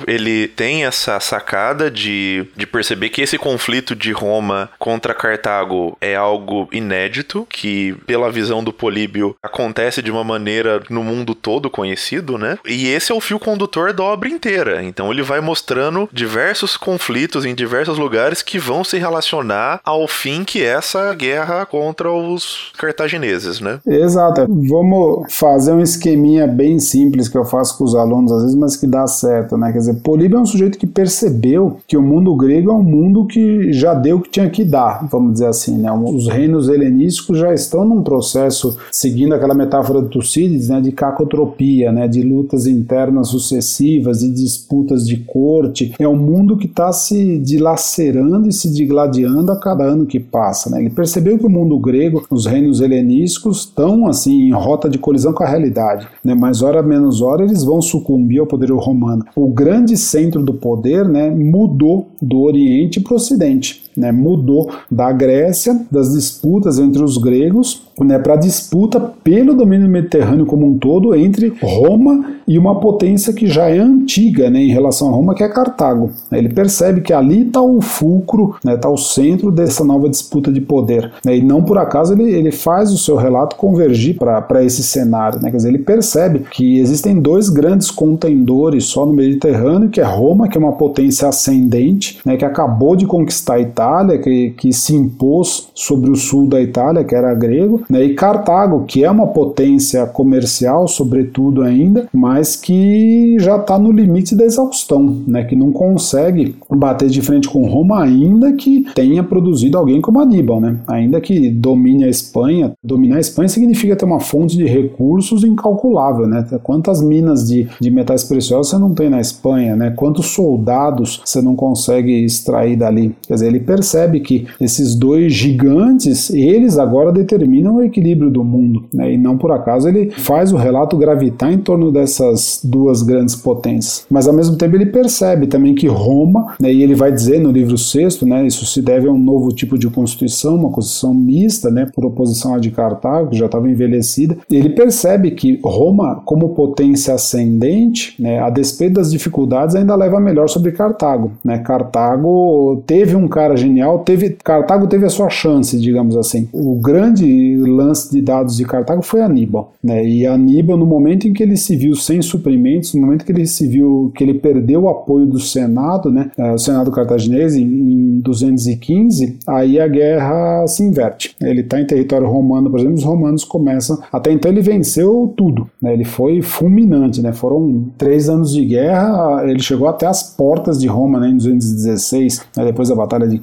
[0.07, 6.15] ele tem essa sacada de, de perceber que esse conflito de Roma contra Cartago é
[6.15, 12.37] algo inédito, que pela visão do Políbio acontece de uma maneira no mundo todo conhecido,
[12.37, 12.57] né?
[12.65, 14.83] E esse é o fio condutor da obra inteira.
[14.83, 20.43] Então ele vai mostrando diversos conflitos em diversos lugares que vão se relacionar ao fim
[20.43, 23.79] que é essa guerra contra os cartagineses, né?
[23.85, 24.45] Exato.
[24.47, 28.75] Vamos fazer um esqueminha bem simples que eu faço com os alunos às vezes, mas
[28.75, 29.71] que dá certo, né?
[29.71, 33.25] Quer dizer, Políbio é um sujeito que percebeu que o mundo grego é um mundo
[33.25, 35.91] que já deu o que tinha que dar, vamos dizer assim, né?
[35.91, 40.79] Os reinos helenísticos já estão num processo, seguindo aquela metáfora do Tucídides, né?
[40.81, 42.07] De cacotropia, né?
[42.07, 45.93] De lutas internas sucessivas, de disputas de corte.
[45.99, 50.69] É um mundo que está se dilacerando e se digladiando a cada ano que passa,
[50.69, 50.79] né?
[50.79, 55.33] Ele percebeu que o mundo grego, os reinos helenísticos, estão assim em rota de colisão
[55.33, 56.35] com a realidade, né?
[56.35, 59.25] Mas hora menos hora eles vão sucumbir ao poder romano.
[59.35, 65.11] O grande centro do poder, né, mudou do Oriente para o Ocidente né, mudou da
[65.11, 70.77] Grécia, das disputas entre os gregos, né, para a disputa pelo domínio mediterrâneo como um
[70.77, 75.35] todo entre Roma e uma potência que já é antiga né, em relação a Roma,
[75.35, 76.11] que é Cartago.
[76.31, 80.61] Ele percebe que ali está o fulcro, está né, o centro dessa nova disputa de
[80.61, 81.11] poder.
[81.25, 85.41] Né, e não por acaso ele, ele faz o seu relato convergir para esse cenário.
[85.41, 90.05] Né, quer dizer, ele percebe que existem dois grandes contendores só no Mediterrâneo, que é
[90.05, 94.71] Roma, que é uma potência ascendente, que acabou de conquistar a Itália Itália, que, que
[94.71, 99.09] se impôs sobre o sul da Itália, que era grego, né, e Cartago, que é
[99.09, 105.55] uma potência comercial, sobretudo ainda, mas que já está no limite da exaustão, né, que
[105.55, 110.77] não consegue bater de frente com Roma, ainda que tenha produzido alguém como Aníbal, né,
[110.87, 112.73] ainda que domine a Espanha.
[112.83, 117.89] Dominar a Espanha significa ter uma fonte de recursos incalculável, né, quantas minas de, de
[117.89, 123.15] metais preciosos você não tem na Espanha, né, quantos soldados você não consegue extrair dali.
[123.27, 128.85] Quer dizer, ele percebe que esses dois gigantes, eles agora determinam o equilíbrio do mundo,
[128.91, 129.13] né?
[129.13, 134.07] e não por acaso ele faz o relato gravitar em torno dessas duas grandes potências.
[134.09, 137.51] Mas ao mesmo tempo ele percebe também que Roma, né, e ele vai dizer no
[137.51, 141.69] livro sexto, né, isso se deve a um novo tipo de constituição, uma constituição mista,
[141.69, 144.35] né, por oposição à de Cartago, que já estava envelhecida.
[144.49, 150.49] Ele percebe que Roma, como potência ascendente, né, a despeito das dificuldades, ainda leva melhor
[150.49, 151.31] sobre Cartago.
[151.43, 151.59] Né?
[151.59, 153.99] Cartago teve um cara genial.
[153.99, 156.47] Teve, Cartago teve a sua chance, digamos assim.
[156.51, 159.73] O grande lance de dados de Cartago foi Aníbal.
[159.83, 160.05] Né?
[160.05, 163.45] E Aníbal, no momento em que ele se viu sem suprimentos, no momento que ele
[163.45, 166.31] se viu que ele perdeu o apoio do Senado, né?
[166.37, 171.35] É, o Senado cartaginês, em 215, aí a guerra se inverte.
[171.41, 173.97] Ele está em território romano, por exemplo, os romanos começam.
[174.11, 175.67] Até então ele venceu tudo.
[175.81, 175.93] Né?
[175.93, 177.21] Ele foi fulminante.
[177.21, 177.33] Né?
[177.33, 182.45] Foram três anos de guerra, ele chegou até as portas de Roma né, em 216,
[182.55, 182.65] né?
[182.65, 183.37] depois da Batalha de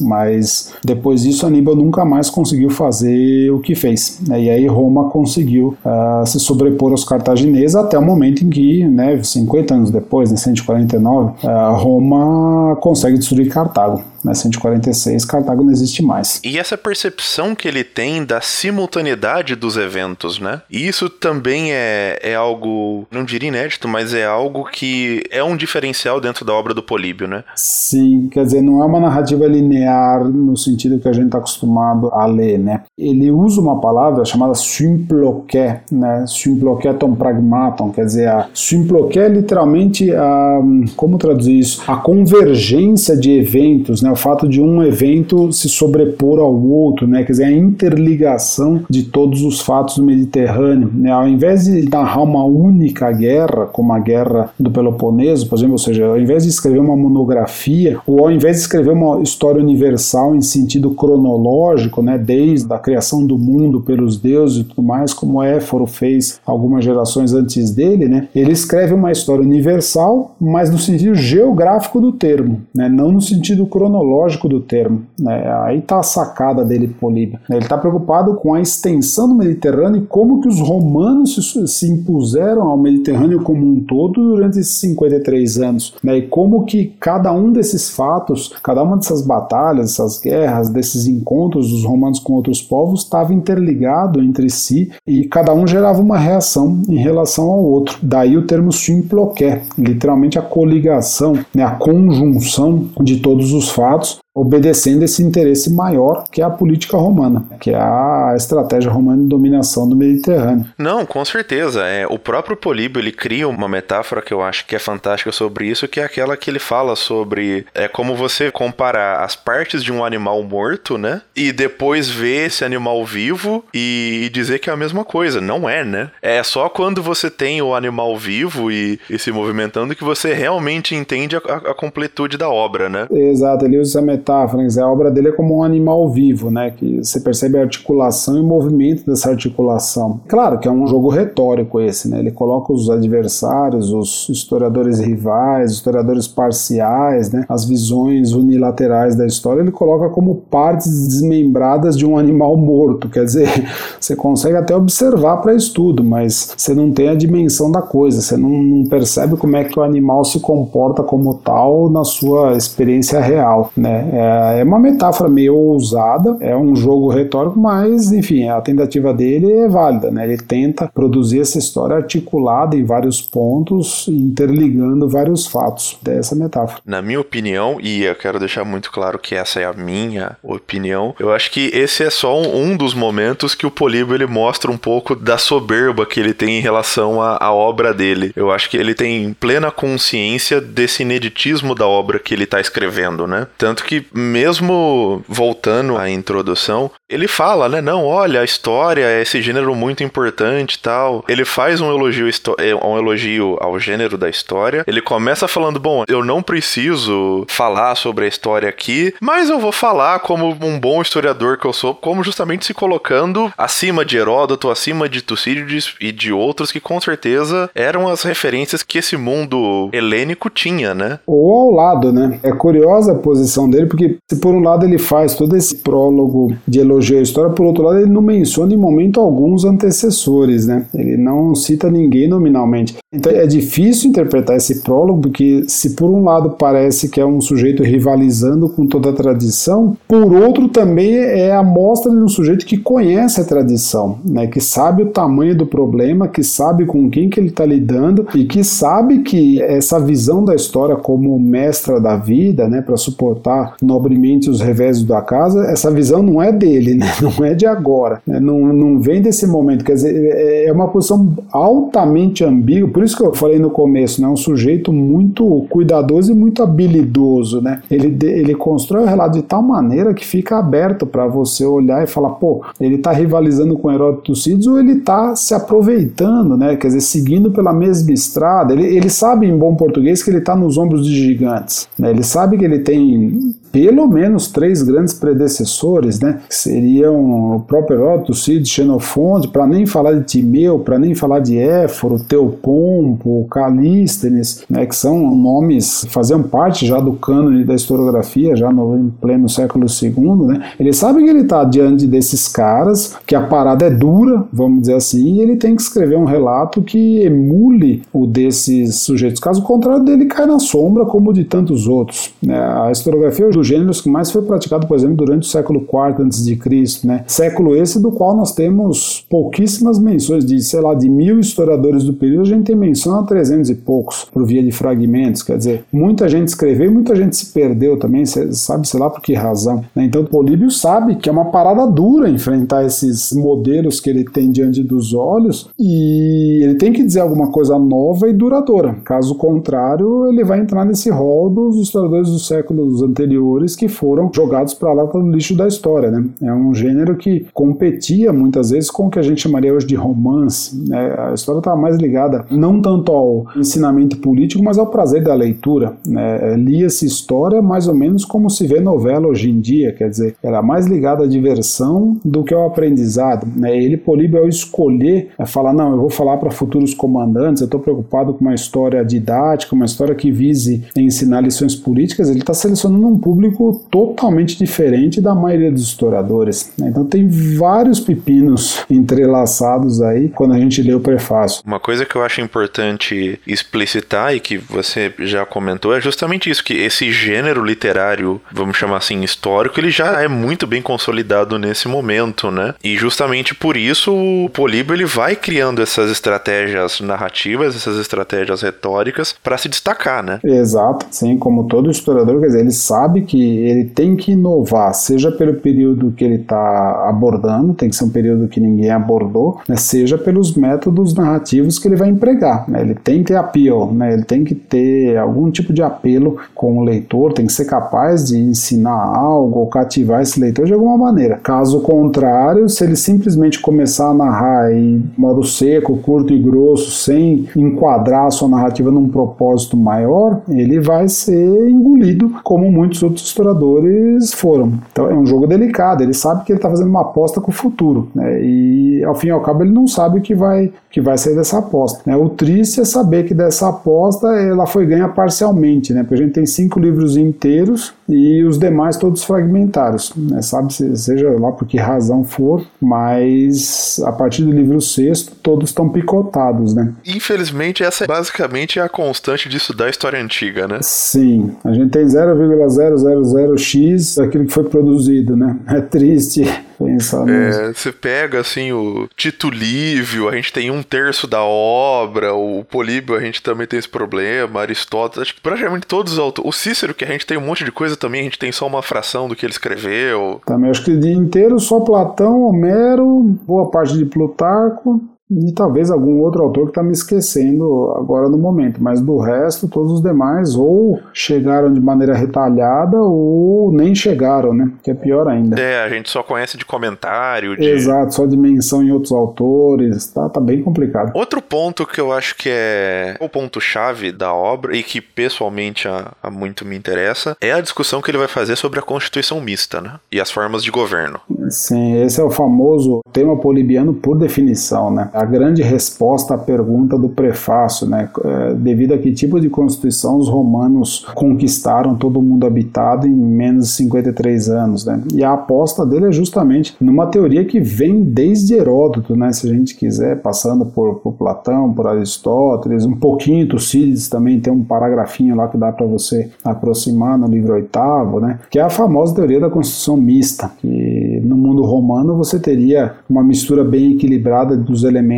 [0.00, 4.20] Mas depois disso Aníbal nunca mais conseguiu fazer o que fez.
[4.26, 4.42] Né?
[4.42, 9.22] E aí Roma conseguiu uh, se sobrepor aos cartagineses até o momento em que, né,
[9.22, 16.02] 50 anos depois, em 149, uh, Roma consegue destruir Cartago né, 146, Cartago não existe
[16.02, 16.40] mais.
[16.44, 20.62] E essa percepção que ele tem da simultaneidade dos eventos, né?
[20.70, 25.56] E isso também é, é algo, não diria inédito, mas é algo que é um
[25.56, 27.44] diferencial dentro da obra do Políbio, né?
[27.56, 32.08] Sim, quer dizer, não é uma narrativa linear no sentido que a gente está acostumado
[32.12, 32.82] a ler, né?
[32.96, 36.24] Ele usa uma palavra chamada symploqué, né?
[36.26, 40.60] Symploqueton pragmaton, quer dizer, a symploqué é literalmente a,
[40.96, 41.82] como traduzir isso?
[41.86, 44.11] A convergência de eventos, né?
[44.12, 47.24] O fato de um evento se sobrepor ao outro, né?
[47.24, 51.10] Quer dizer, a interligação de todos os fatos do Mediterrâneo, né?
[51.10, 55.78] Ao invés de narrar uma única guerra, como a guerra do Peloponeso, por exemplo, ou
[55.78, 60.36] seja, ao invés de escrever uma monografia, ou ao invés de escrever uma história universal
[60.36, 62.18] em sentido cronológico, né?
[62.18, 67.32] Desde a criação do mundo pelos deuses e tudo mais, como Éforo fez algumas gerações
[67.32, 68.28] antes dele, né?
[68.34, 72.90] Ele escreve uma história universal, mas no sentido geográfico do termo, né?
[72.90, 75.02] Não no sentido cronológico etimológico do termo.
[75.18, 75.44] Né?
[75.64, 77.38] Aí está a sacada dele, Políbio.
[77.48, 81.90] Ele está preocupado com a extensão do Mediterrâneo e como que os romanos se, se
[81.90, 85.94] impuseram ao Mediterrâneo como um todo durante esses 53 anos.
[86.02, 86.18] Né?
[86.18, 91.70] E como que cada um desses fatos, cada uma dessas batalhas, essas guerras, desses encontros
[91.70, 96.82] dos romanos com outros povos estava interligado entre si e cada um gerava uma reação
[96.88, 97.98] em relação ao outro.
[98.02, 104.21] Daí o termo simploqué, literalmente a coligação, né, a conjunção de todos os fatos resultados
[104.34, 109.28] obedecendo esse interesse maior que é a política romana, que é a estratégia romana de
[109.28, 110.66] dominação do Mediterrâneo.
[110.78, 111.84] Não, com certeza.
[111.84, 115.66] É, o próprio Políbio ele cria uma metáfora que eu acho que é fantástica sobre
[115.66, 119.92] isso, que é aquela que ele fala sobre é como você comparar as partes de
[119.92, 121.20] um animal morto, né?
[121.36, 125.40] E depois ver esse animal vivo e, e dizer que é a mesma coisa.
[125.40, 126.10] Não é, né?
[126.22, 130.94] É só quando você tem o animal vivo e, e se movimentando que você realmente
[130.94, 133.06] entende a, a, completude da obra, né?
[133.10, 136.70] Exato, ele usa essa metáforas, a obra dele é como um animal vivo, né?
[136.70, 140.20] Que você percebe a articulação e o movimento dessa articulação.
[140.28, 142.20] Claro que é um jogo retórico esse, né?
[142.20, 147.44] Ele coloca os adversários, os historiadores rivais, historiadores parciais, né?
[147.48, 153.08] As visões unilaterais da história, ele coloca como partes desmembradas de um animal morto.
[153.08, 153.48] Quer dizer,
[154.00, 158.36] você consegue até observar para estudo, mas você não tem a dimensão da coisa, você
[158.36, 163.20] não, não percebe como é que o animal se comporta como tal na sua experiência
[163.20, 164.11] real, né?
[164.12, 169.50] É, é uma metáfora meio ousada, é um jogo retórico, mas enfim, a tentativa dele
[169.50, 170.24] é válida, né?
[170.24, 176.82] Ele tenta produzir essa história articulada em vários pontos, interligando vários fatos dessa metáfora.
[176.84, 181.14] Na minha opinião, e eu quero deixar muito claro que essa é a minha opinião,
[181.18, 184.70] eu acho que esse é só um, um dos momentos que o Políbio ele mostra
[184.70, 188.32] um pouco da soberba que ele tem em relação à obra dele.
[188.36, 193.26] Eu acho que ele tem plena consciência desse ineditismo da obra que ele está escrevendo,
[193.26, 193.46] né?
[193.56, 197.80] Tanto que mesmo voltando à introdução, ele fala, né?
[197.80, 201.24] Não, olha, a história é esse gênero muito importante tal.
[201.28, 204.84] Ele faz um elogio, é, um elogio ao gênero da história.
[204.86, 209.72] Ele começa falando, bom, eu não preciso falar sobre a história aqui, mas eu vou
[209.72, 214.70] falar como um bom historiador que eu sou, como justamente se colocando acima de Heródoto,
[214.70, 219.90] acima de Tucídides e de outros que com certeza eram as referências que esse mundo
[219.92, 221.18] helênico tinha, né?
[221.26, 222.40] Ou ao lado, né?
[222.42, 226.54] É curiosa a posição dele, porque se por um lado ele faz todo esse prólogo
[226.66, 230.66] de elogio à história, por outro lado ele não menciona em momento algum os antecessores,
[230.66, 230.86] né?
[230.94, 232.96] Ele não cita ninguém nominalmente.
[233.12, 237.38] Então é difícil interpretar esse prólogo, porque se por um lado parece que é um
[237.38, 242.64] sujeito rivalizando com toda a tradição, por outro também é a mostra de um sujeito
[242.64, 244.46] que conhece a tradição, né?
[244.46, 248.46] Que sabe o tamanho do problema, que sabe com quem que ele está lidando e
[248.46, 252.80] que sabe que essa visão da história como mestra da vida, né?
[252.80, 257.06] Para suportar nobremente os reveses da casa, essa visão não é dele, né?
[257.20, 258.40] não é de agora, né?
[258.40, 259.84] não, não vem desse momento.
[259.84, 264.20] Quer dizer, é, é uma posição altamente ambígua, por isso que eu falei no começo,
[264.20, 264.28] né?
[264.28, 267.60] um sujeito muito cuidadoso e muito habilidoso.
[267.60, 267.82] Né?
[267.90, 272.06] Ele, ele constrói o relato de tal maneira que fica aberto para você olhar e
[272.06, 276.76] falar, pô, ele está rivalizando com Heródoto Tucídides ou ele está se aproveitando, né?
[276.76, 278.72] quer dizer, seguindo pela mesma estrada.
[278.72, 281.88] Ele, ele sabe em bom português que ele está nos ombros de gigantes.
[281.98, 282.10] Né?
[282.10, 286.40] Ele sabe que ele tem pelo menos três grandes predecessores, né?
[286.46, 291.40] Que seriam o próprio Heródoto, Cid, Xenofonte, para nem falar de Timeu, para nem falar
[291.40, 294.84] de Éforo, Teopompo, Calístenes, né?
[294.84, 299.86] Que são nomes que faziam parte já do cânone da historiografia, já no pleno século
[299.86, 300.62] II, né?
[300.78, 304.94] Ele sabe que ele está diante desses caras, que a parada é dura, vamos dizer
[304.94, 309.40] assim, e ele tem que escrever um relato que emule o desses sujeitos.
[309.40, 312.34] Caso contrário, dele cai na sombra, como de tantos outros.
[312.42, 312.56] Né?
[312.58, 317.06] A historiografia dos gêneros que mais foi praticado, por exemplo, durante o século IV a.C.,
[317.06, 317.24] né?
[317.26, 322.12] Século esse do qual nós temos pouquíssimas menções, de, sei lá, de mil historiadores do
[322.12, 325.84] período, a gente tem menção a trezentos e poucos, por via de fragmentos, quer dizer,
[325.92, 329.84] muita gente escreveu e muita gente se perdeu também, sabe, sei lá por que razão.
[329.94, 330.04] Né?
[330.04, 334.82] Então, Políbio sabe que é uma parada dura enfrentar esses modelos que ele tem diante
[334.82, 338.96] dos olhos e ele tem que dizer alguma coisa nova e duradoura.
[339.04, 344.74] Caso contrário, ele vai entrar nesse rol dos historiadores dos séculos anteriores que foram jogados
[344.74, 346.10] para lá pelo lixo da história.
[346.10, 346.24] Né?
[346.42, 349.94] É um gênero que competia muitas vezes com o que a gente chamaria hoje de
[349.94, 350.76] romance.
[350.88, 351.14] Né?
[351.18, 355.94] A história estava mais ligada não tanto ao ensinamento político, mas ao prazer da leitura.
[356.06, 356.56] Né?
[356.56, 360.62] Lia-se história mais ou menos como se vê novela hoje em dia, quer dizer, era
[360.62, 363.46] mais ligada à diversão do que ao aprendizado.
[363.56, 363.76] Né?
[363.76, 367.80] Ele, Políbio, ao escolher, é falar, não, eu vou falar para futuros comandantes, eu estou
[367.80, 373.06] preocupado com uma história didática, uma história que vise ensinar lições políticas, ele está selecionando
[373.06, 376.72] um público público totalmente diferente da maioria dos historiadores.
[376.78, 376.88] Né?
[376.88, 381.62] Então tem vários pepinos entrelaçados aí quando a gente lê o prefácio.
[381.66, 386.62] Uma coisa que eu acho importante explicitar e que você já comentou é justamente isso,
[386.62, 391.88] que esse gênero literário, vamos chamar assim, histórico, ele já é muito bem consolidado nesse
[391.88, 392.74] momento, né?
[392.82, 399.34] E justamente por isso o Políbio ele vai criando essas estratégias narrativas, essas estratégias retóricas
[399.42, 400.40] para se destacar, né?
[400.44, 405.30] Exato, sim, como todo historiador, quer dizer, ele sabe que ele tem que inovar, seja
[405.30, 409.76] pelo período que ele está abordando, tem que ser um período que ninguém abordou, né?
[409.76, 412.82] seja pelos métodos narrativos que ele vai empregar, né?
[412.82, 414.12] Ele tem que ter appeal, né?
[414.12, 418.28] Ele tem que ter algum tipo de apelo com o leitor, tem que ser capaz
[418.28, 421.36] de ensinar algo ou cativar esse leitor de alguma maneira.
[421.42, 427.48] Caso contrário, se ele simplesmente começar a narrar em modo seco, curto e grosso, sem
[427.56, 434.32] enquadrar a sua narrativa num propósito maior, ele vai ser engolido, como muitos outros historiadores
[434.32, 434.72] foram.
[434.90, 437.54] Então é um jogo delicado, ele sabe que ele está fazendo uma aposta com o
[437.54, 438.42] futuro, né?
[438.42, 441.34] e ao fim e ao cabo ele não sabe o que vai, que vai sair
[441.34, 442.02] dessa aposta.
[442.06, 442.16] Né?
[442.16, 446.02] O triste é saber que dessa aposta ela foi ganha parcialmente, né?
[446.02, 450.42] porque a gente tem cinco livros inteiros e os demais todos fragmentários, né?
[450.42, 455.88] sabe, seja lá por que razão for, mas a partir do livro sexto todos estão
[455.88, 456.92] picotados, né?
[457.06, 460.78] Infelizmente essa é basicamente a constante de estudar a história antiga, né?
[460.82, 465.56] Sim, a gente tem 0,000x daquilo que foi produzido, né?
[465.68, 466.44] É triste
[466.84, 472.34] pensar é, Você pega assim o Tito Livio, a gente tem um terço da obra,
[472.34, 476.48] o Políbio a gente também tem esse problema, Aristóteles, acho que praticamente todos os autores.
[476.48, 478.66] O Cícero, que a gente tem um monte de coisa também, a gente tem só
[478.66, 480.40] uma fração do que ele escreveu.
[480.46, 485.00] Também acho que de inteiro só Platão, Homero, boa parte de Plutarco,
[485.48, 489.68] e talvez algum outro autor que está me esquecendo agora no momento, mas do resto,
[489.68, 494.70] todos os demais ou chegaram de maneira retalhada ou nem chegaram, né?
[494.82, 495.60] Que é pior ainda.
[495.60, 497.56] É, a gente só conhece de comentário.
[497.56, 497.64] De...
[497.64, 501.12] Exato, só de menção em outros autores, tá, tá bem complicado.
[501.14, 506.12] Outro ponto que eu acho que é o ponto-chave da obra e que pessoalmente a,
[506.22, 509.80] a muito me interessa é a discussão que ele vai fazer sobre a Constituição mista,
[509.80, 509.94] né?
[510.10, 511.20] E as formas de governo.
[511.48, 515.10] Sim, esse é o famoso tema polibiano por definição, né?
[515.22, 518.08] A grande resposta à pergunta do prefácio, né?
[518.24, 523.14] É, devido a que tipo de constituição os romanos conquistaram todo o mundo habitado em
[523.14, 525.00] menos de 53 anos, né?
[525.14, 529.32] E a aposta dele é justamente numa teoria que vem desde Heródoto, né?
[529.32, 534.52] Se a gente quiser, passando por, por Platão, por Aristóteles, um pouquinho Tucídides também tem
[534.52, 538.40] um paragrafinho lá que dá para você aproximar no livro oitavo, né?
[538.50, 543.22] Que é a famosa teoria da constituição mista, que no mundo romano você teria uma
[543.22, 545.11] mistura bem equilibrada dos elementos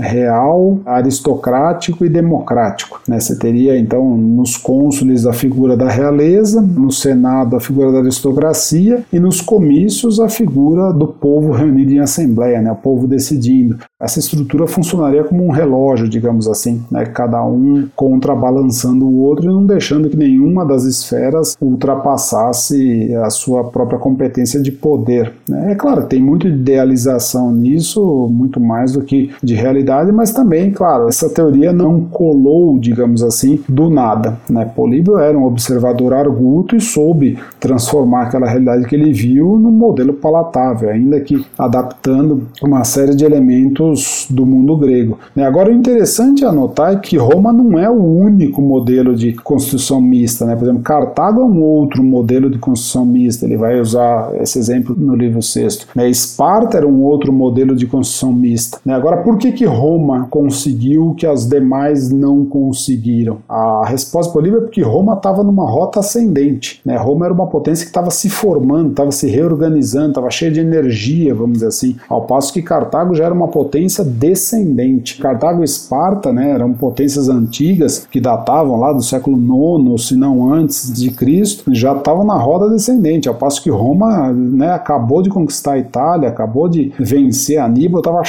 [0.00, 3.00] real, aristocrático e democrático.
[3.08, 3.20] Né?
[3.20, 9.04] Você teria então nos cônsules a figura da realeza, no senado a figura da aristocracia
[9.12, 12.72] e nos comícios a figura do povo reunido em assembleia, né?
[12.72, 13.78] o povo decidindo.
[14.00, 17.06] Essa estrutura funcionaria como um relógio, digamos assim, né?
[17.06, 23.64] cada um contrabalançando o outro e não deixando que nenhuma das esferas ultrapassasse a sua
[23.64, 25.32] própria competência de poder.
[25.48, 25.72] Né?
[25.72, 31.08] É claro, tem muita idealização nisso, muito mais do que de realidade, mas também, claro,
[31.08, 34.38] essa teoria não colou, digamos assim, do nada.
[34.48, 34.64] Né?
[34.64, 40.14] Políbio era um observador arguto e soube transformar aquela realidade que ele viu num modelo
[40.14, 45.18] palatável, ainda que adaptando uma série de elementos do mundo grego.
[45.34, 45.44] Né?
[45.44, 50.00] Agora, o interessante é anotar é que Roma não é o único modelo de construção
[50.00, 50.44] mista.
[50.44, 50.54] Né?
[50.54, 54.94] Por exemplo, Cartago é um outro modelo de construção mista, ele vai usar esse exemplo
[54.98, 55.86] no livro sexto.
[55.94, 56.08] Né?
[56.08, 58.78] Esparta era um outro modelo de construção mista.
[58.84, 58.94] Né?
[58.94, 63.38] Agora, por que, que Roma conseguiu que as demais não conseguiram?
[63.48, 66.80] A resposta para é porque Roma estava numa rota ascendente.
[66.84, 66.96] Né?
[66.96, 71.34] Roma era uma potência que estava se formando, estava se reorganizando, estava cheia de energia,
[71.34, 75.18] vamos dizer assim, ao passo que Cartago já era uma potência descendente.
[75.18, 80.52] Cartago e Esparta né, eram potências antigas que datavam lá do século IX, se não
[80.52, 85.30] antes de Cristo, já estavam na roda descendente, ao passo que Roma né, acabou de
[85.30, 88.22] conquistar a Itália, acabou de vencer Aníbal, estava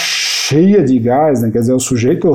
[0.48, 1.50] cheia de gás, né?
[1.50, 2.32] Quer dizer, o sujeito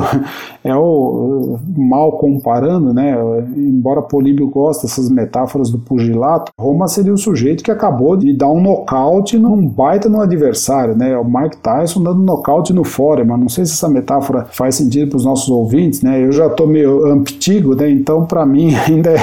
[0.62, 3.16] é o mal comparando, né?
[3.56, 8.50] Embora Políbio goste dessas metáforas do pugilato, Roma seria o sujeito que acabou de dar
[8.50, 11.16] um nocaute num baita no adversário, né?
[11.16, 13.38] O Mike Tyson dando nocaute no Foreman.
[13.38, 16.22] Não sei se essa metáfora faz sentido para os nossos ouvintes, né?
[16.22, 17.90] Eu já tô meio antigo, né?
[17.90, 19.18] Então para mim ainda é,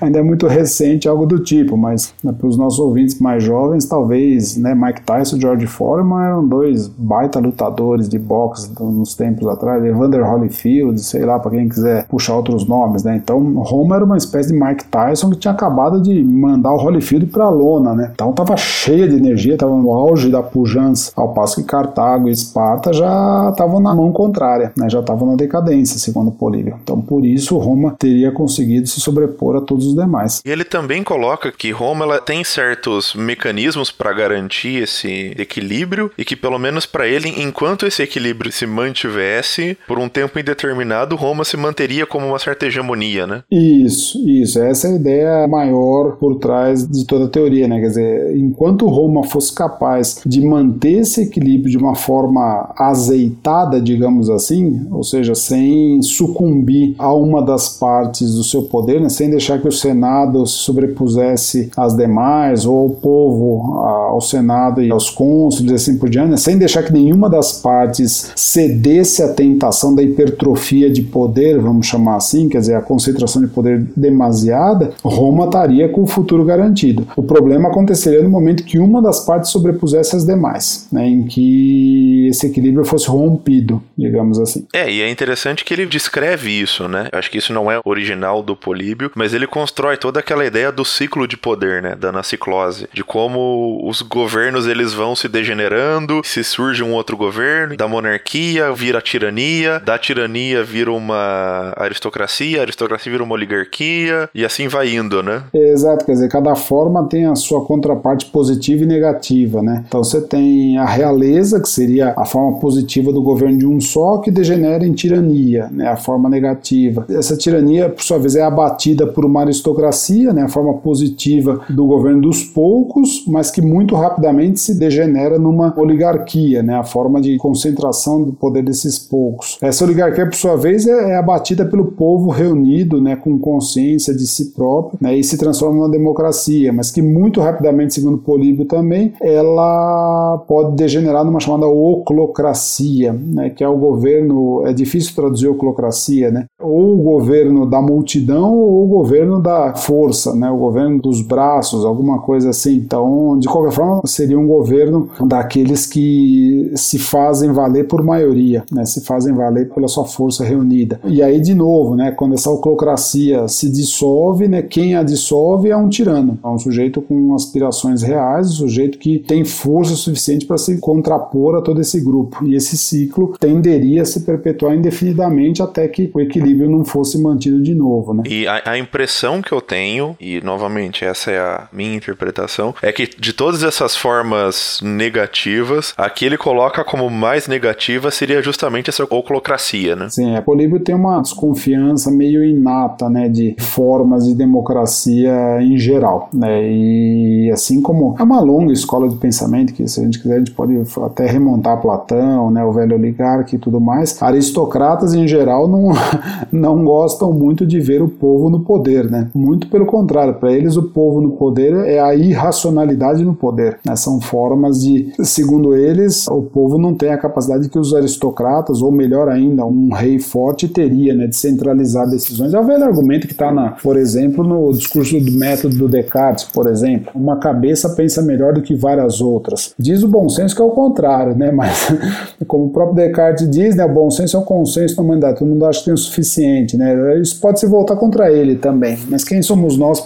[0.00, 3.84] ainda é muito recente algo do tipo, mas né, para os nossos ouvintes mais jovens,
[3.84, 4.74] talvez, né?
[4.74, 10.24] Mike Tyson e George Foreman eram dois baita lutadores de boxe nos tempos atrás, Evander
[10.24, 13.16] Holyfield, sei lá, para quem quiser puxar outros nomes, né?
[13.16, 17.26] Então, Roma era uma espécie de Mike Tyson que tinha acabado de mandar o Holyfield
[17.26, 18.10] para lona, né?
[18.14, 22.32] Então tava cheia de energia, tava no auge da pujança, ao passo que Cartago e
[22.32, 24.88] Esparta já estavam na mão contrária, né?
[24.88, 26.76] Já estavam na decadência, segundo Políbio.
[26.82, 30.40] Então, por isso Roma teria conseguido se sobrepor a todos os demais.
[30.44, 36.24] E ele também coloca que Roma ela tem certos mecanismos para garantir esse equilíbrio e
[36.24, 40.67] que pelo menos para ele, enquanto esse equilíbrio se mantivesse por um tempo indeterminado,
[41.16, 43.42] Roma se manteria como uma certa hegemonia, né?
[43.50, 44.60] Isso, isso.
[44.60, 47.80] Essa é a ideia maior por trás de toda a teoria, né?
[47.80, 54.30] Quer dizer, enquanto Roma fosse capaz de manter esse equilíbrio de uma forma azeitada, digamos
[54.30, 59.08] assim, ou seja, sem sucumbir a uma das partes do seu poder, né?
[59.08, 64.90] sem deixar que o Senado se sobrepusesse às demais, ou o povo ao Senado e
[64.90, 66.36] aos cônsules assim por diante, né?
[66.36, 70.57] sem deixar que nenhuma das partes cedesse à tentação da hipertrofia
[70.92, 76.02] de poder, vamos chamar assim, quer dizer, a concentração de poder demasiada, Roma estaria com
[76.02, 77.06] o futuro garantido.
[77.16, 82.28] O problema aconteceria no momento que uma das partes sobrepusesse as demais, né, em que
[82.28, 84.66] esse equilíbrio fosse rompido, digamos assim.
[84.72, 87.08] É, e é interessante que ele descreve isso, né?
[87.12, 90.84] Acho que isso não é original do Políbio, mas ele constrói toda aquela ideia do
[90.84, 96.44] ciclo de poder, né, da anaciclose, de como os governos eles vão se degenerando, se
[96.44, 103.10] surge um outro governo, da monarquia vira tirania, da tirania vira uma aristocracia, a aristocracia
[103.10, 105.42] vira uma oligarquia e assim vai indo, né?
[105.52, 109.84] Exato, quer dizer, cada forma tem a sua contraparte positiva e negativa, né?
[109.86, 114.18] Então você tem a realeza, que seria a forma positiva do governo de um só,
[114.18, 115.88] que degenera em tirania, né?
[115.88, 117.06] A forma negativa.
[117.08, 120.42] Essa tirania, por sua vez, é abatida por uma aristocracia, né?
[120.42, 126.62] A forma positiva do governo dos poucos, mas que muito rapidamente se degenera numa oligarquia,
[126.62, 126.76] né?
[126.76, 129.58] A forma de concentração do poder desses poucos.
[129.60, 133.16] Essa oligarquia, por sua vez, é, é abatida pelo povo reunido, né?
[133.16, 135.16] Com consciência de si próprio, né?
[135.16, 141.24] E se transforma numa democracia, mas que muito rapidamente, segundo Políbio também, ela pode degenerar
[141.24, 143.50] numa chamada oclocracia, né?
[143.50, 146.46] Que é o governo, é difícil traduzir oclocracia, né?
[146.60, 150.50] Ou o governo da multidão ou o governo da força, né?
[150.50, 152.76] O governo dos braços, alguma coisa assim.
[152.76, 158.84] Então, de qualquer forma, seria um governo daqueles que se fazem valer por maioria, né?
[158.84, 161.00] Se fazem valer pela sua força reunida.
[161.04, 162.10] E aí, de novo, né?
[162.10, 164.62] Quando essa oclocracia se dissolve, né?
[164.62, 169.18] Quem a dissolve é um tirano, é um sujeito com aspirações reais, um sujeito que
[169.18, 172.46] tem força suficiente para se contrapor a todo esse grupo.
[172.46, 177.62] E esse ciclo tenderia a se perpetuar indefinidamente até que o equilíbrio não fosse mantido
[177.62, 178.22] de novo, né?
[178.26, 182.92] E a, a impressão que eu tenho, e novamente essa é a minha interpretação, é
[182.92, 188.90] que de todas essas formas negativas, a que ele coloca como mais negativa seria justamente
[188.90, 190.08] essa oclocracia, né?
[190.18, 196.28] Sim, a Políbio tem uma desconfiança meio inata, né, de formas de democracia em geral,
[196.34, 200.34] né, e assim como é uma longa escola de pensamento, que se a gente quiser
[200.34, 205.28] a gente pode até remontar Platão, né, o velho oligarca e tudo mais, aristocratas em
[205.28, 205.90] geral não,
[206.50, 210.76] não gostam muito de ver o povo no poder, né, muito pelo contrário, para eles
[210.76, 216.26] o povo no poder é a irracionalidade no poder, né, são formas de, segundo eles,
[216.26, 220.68] o povo não tem a capacidade que os aristocratas, ou melhor ainda, um rei forte
[220.68, 222.54] teria, né, de centralizar decisões.
[222.54, 223.48] É o velho argumento que está,
[223.82, 227.10] por exemplo, no discurso do método do Descartes, por exemplo.
[227.14, 229.74] Uma cabeça pensa melhor do que várias outras.
[229.76, 231.50] Diz o bom senso que é o contrário, né?
[231.50, 231.88] Mas,
[232.46, 235.38] como o próprio Descartes diz, né, o bom senso é um consenso na humanidade.
[235.40, 237.18] Todo mundo acha que tem o suficiente, né?
[237.20, 238.96] Isso pode se voltar contra ele também.
[239.08, 240.00] Mas quem somos nós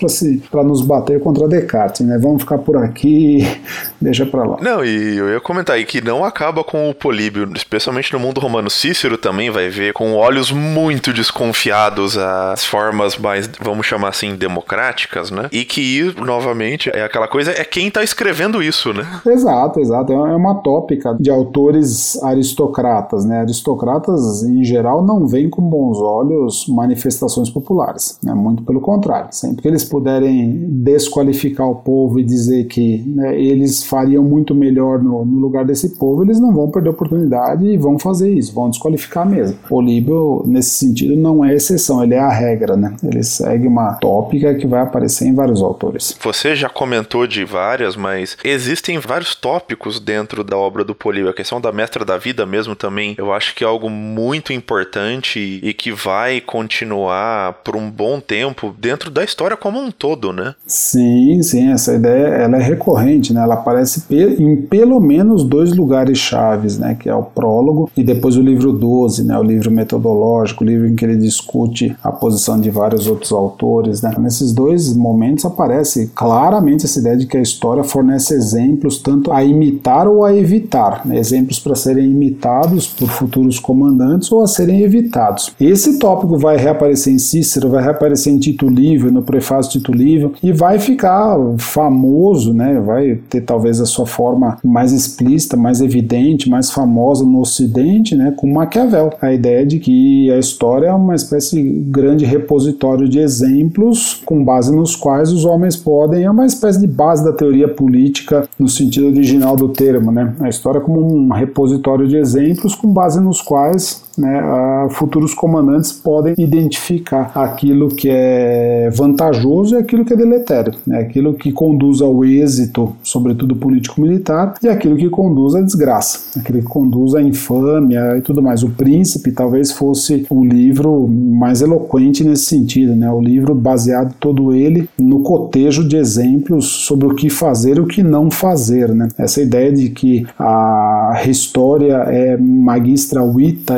[0.50, 2.18] para nos bater contra Descartes, né?
[2.18, 3.42] Vamos ficar por aqui
[4.00, 4.59] deixa para lá.
[4.61, 8.40] Não, e eu ia comentar aí que não acaba com o Políbio, especialmente no mundo
[8.40, 8.70] romano.
[8.70, 15.30] Cícero também vai ver com olhos muito desconfiados as formas mais, vamos chamar assim, democráticas,
[15.30, 15.49] né?
[15.51, 19.07] E que, novamente, é aquela coisa, é quem tá escrevendo isso, né?
[19.26, 20.12] Exato, exato.
[20.12, 23.41] É uma tópica de autores aristocratas, né?
[23.41, 28.35] Aristocratas, em geral, não veem com bons olhos manifestações populares, né?
[28.35, 29.28] Muito pelo contrário.
[29.30, 35.03] Sempre que eles puderem desqualificar o povo e dizer que né, eles fariam muito melhor
[35.03, 38.55] no, no, lugar desse povo, eles não vão perder a oportunidade e vão fazer isso,
[38.55, 39.57] vão desqualificar mesmo.
[39.73, 42.95] O Líbio, nesse sentido, não é exceção, ele é a regra, né?
[43.03, 46.14] Ele segue uma tópica que vai aparecer em vários autores.
[46.23, 51.31] Você já comentou de várias, mas existem vários tópicos dentro da obra do Políbio.
[51.31, 55.59] A questão da mestra da vida mesmo também, eu acho que é algo muito importante
[55.62, 60.55] e que vai continuar por um bom tempo dentro da história como um todo, né?
[60.66, 63.41] Sim, sim, essa ideia ela é recorrente, né?
[63.41, 66.95] Ela aparece em pelo menos dois lugares chaves, né?
[66.95, 70.87] Que é o prólogo, e depois o livro 12, né, o livro metodológico, o livro
[70.87, 74.03] em que ele discute a posição de vários outros autores.
[74.03, 74.15] Né.
[74.19, 79.43] Nesses dois momentos aparece claramente essa ideia de que a história fornece exemplos tanto a
[79.45, 84.83] imitar ou a evitar, né, exemplos para serem imitados por futuros comandantes ou a serem
[84.83, 85.53] evitados.
[85.61, 89.93] Esse tópico vai reaparecer em Cícero, vai reaparecer em Tito Livio, no prefácio de Tito
[89.93, 95.81] Livio, e vai ficar famoso, né, vai ter talvez a sua forma mais explícita, mais
[95.81, 99.11] evidente, mais famosa no Ocidente, né, com Maquiavel.
[99.21, 104.74] A ideia que a história é uma espécie de grande repositório de exemplos com base
[104.74, 109.09] nos quais os homens podem, é uma espécie de base da teoria política no sentido
[109.09, 110.34] original do termo, né?
[110.40, 114.43] A história como um repositório de exemplos com base nos quais né,
[114.91, 121.35] futuros comandantes podem identificar aquilo que é vantajoso e aquilo que é deletério, né, aquilo
[121.35, 127.15] que conduz ao êxito, sobretudo político-militar, e aquilo que conduz à desgraça, aquilo que conduz
[127.15, 128.63] à infâmia e tudo mais.
[128.63, 134.53] O Príncipe talvez fosse o livro mais eloquente nesse sentido, né, o livro baseado todo
[134.53, 138.95] ele no cotejo de exemplos sobre o que fazer e o que não fazer.
[138.95, 139.09] Né.
[139.19, 143.23] Essa ideia de que a história é magistra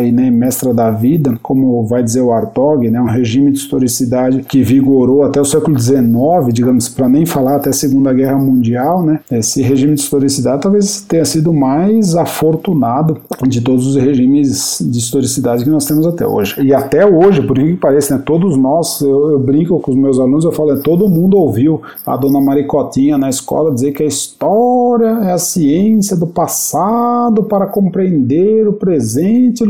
[0.03, 3.59] e né, né, mestra da vida, como vai dizer o Artog, né, um regime de
[3.59, 6.05] historicidade que vigorou até o século XIX,
[6.53, 11.01] digamos, para nem falar até a Segunda Guerra Mundial, né, esse regime de historicidade talvez
[11.03, 16.61] tenha sido mais afortunado de todos os regimes de historicidade que nós temos até hoje.
[16.63, 20.19] E até hoje, por que pareça, né, todos nós, eu, eu, brinco com os meus
[20.19, 24.07] alunos, eu falo, é, todo mundo ouviu a dona Maricotinha na escola dizer que a
[24.07, 29.65] história é a ciência do passado para compreender o presente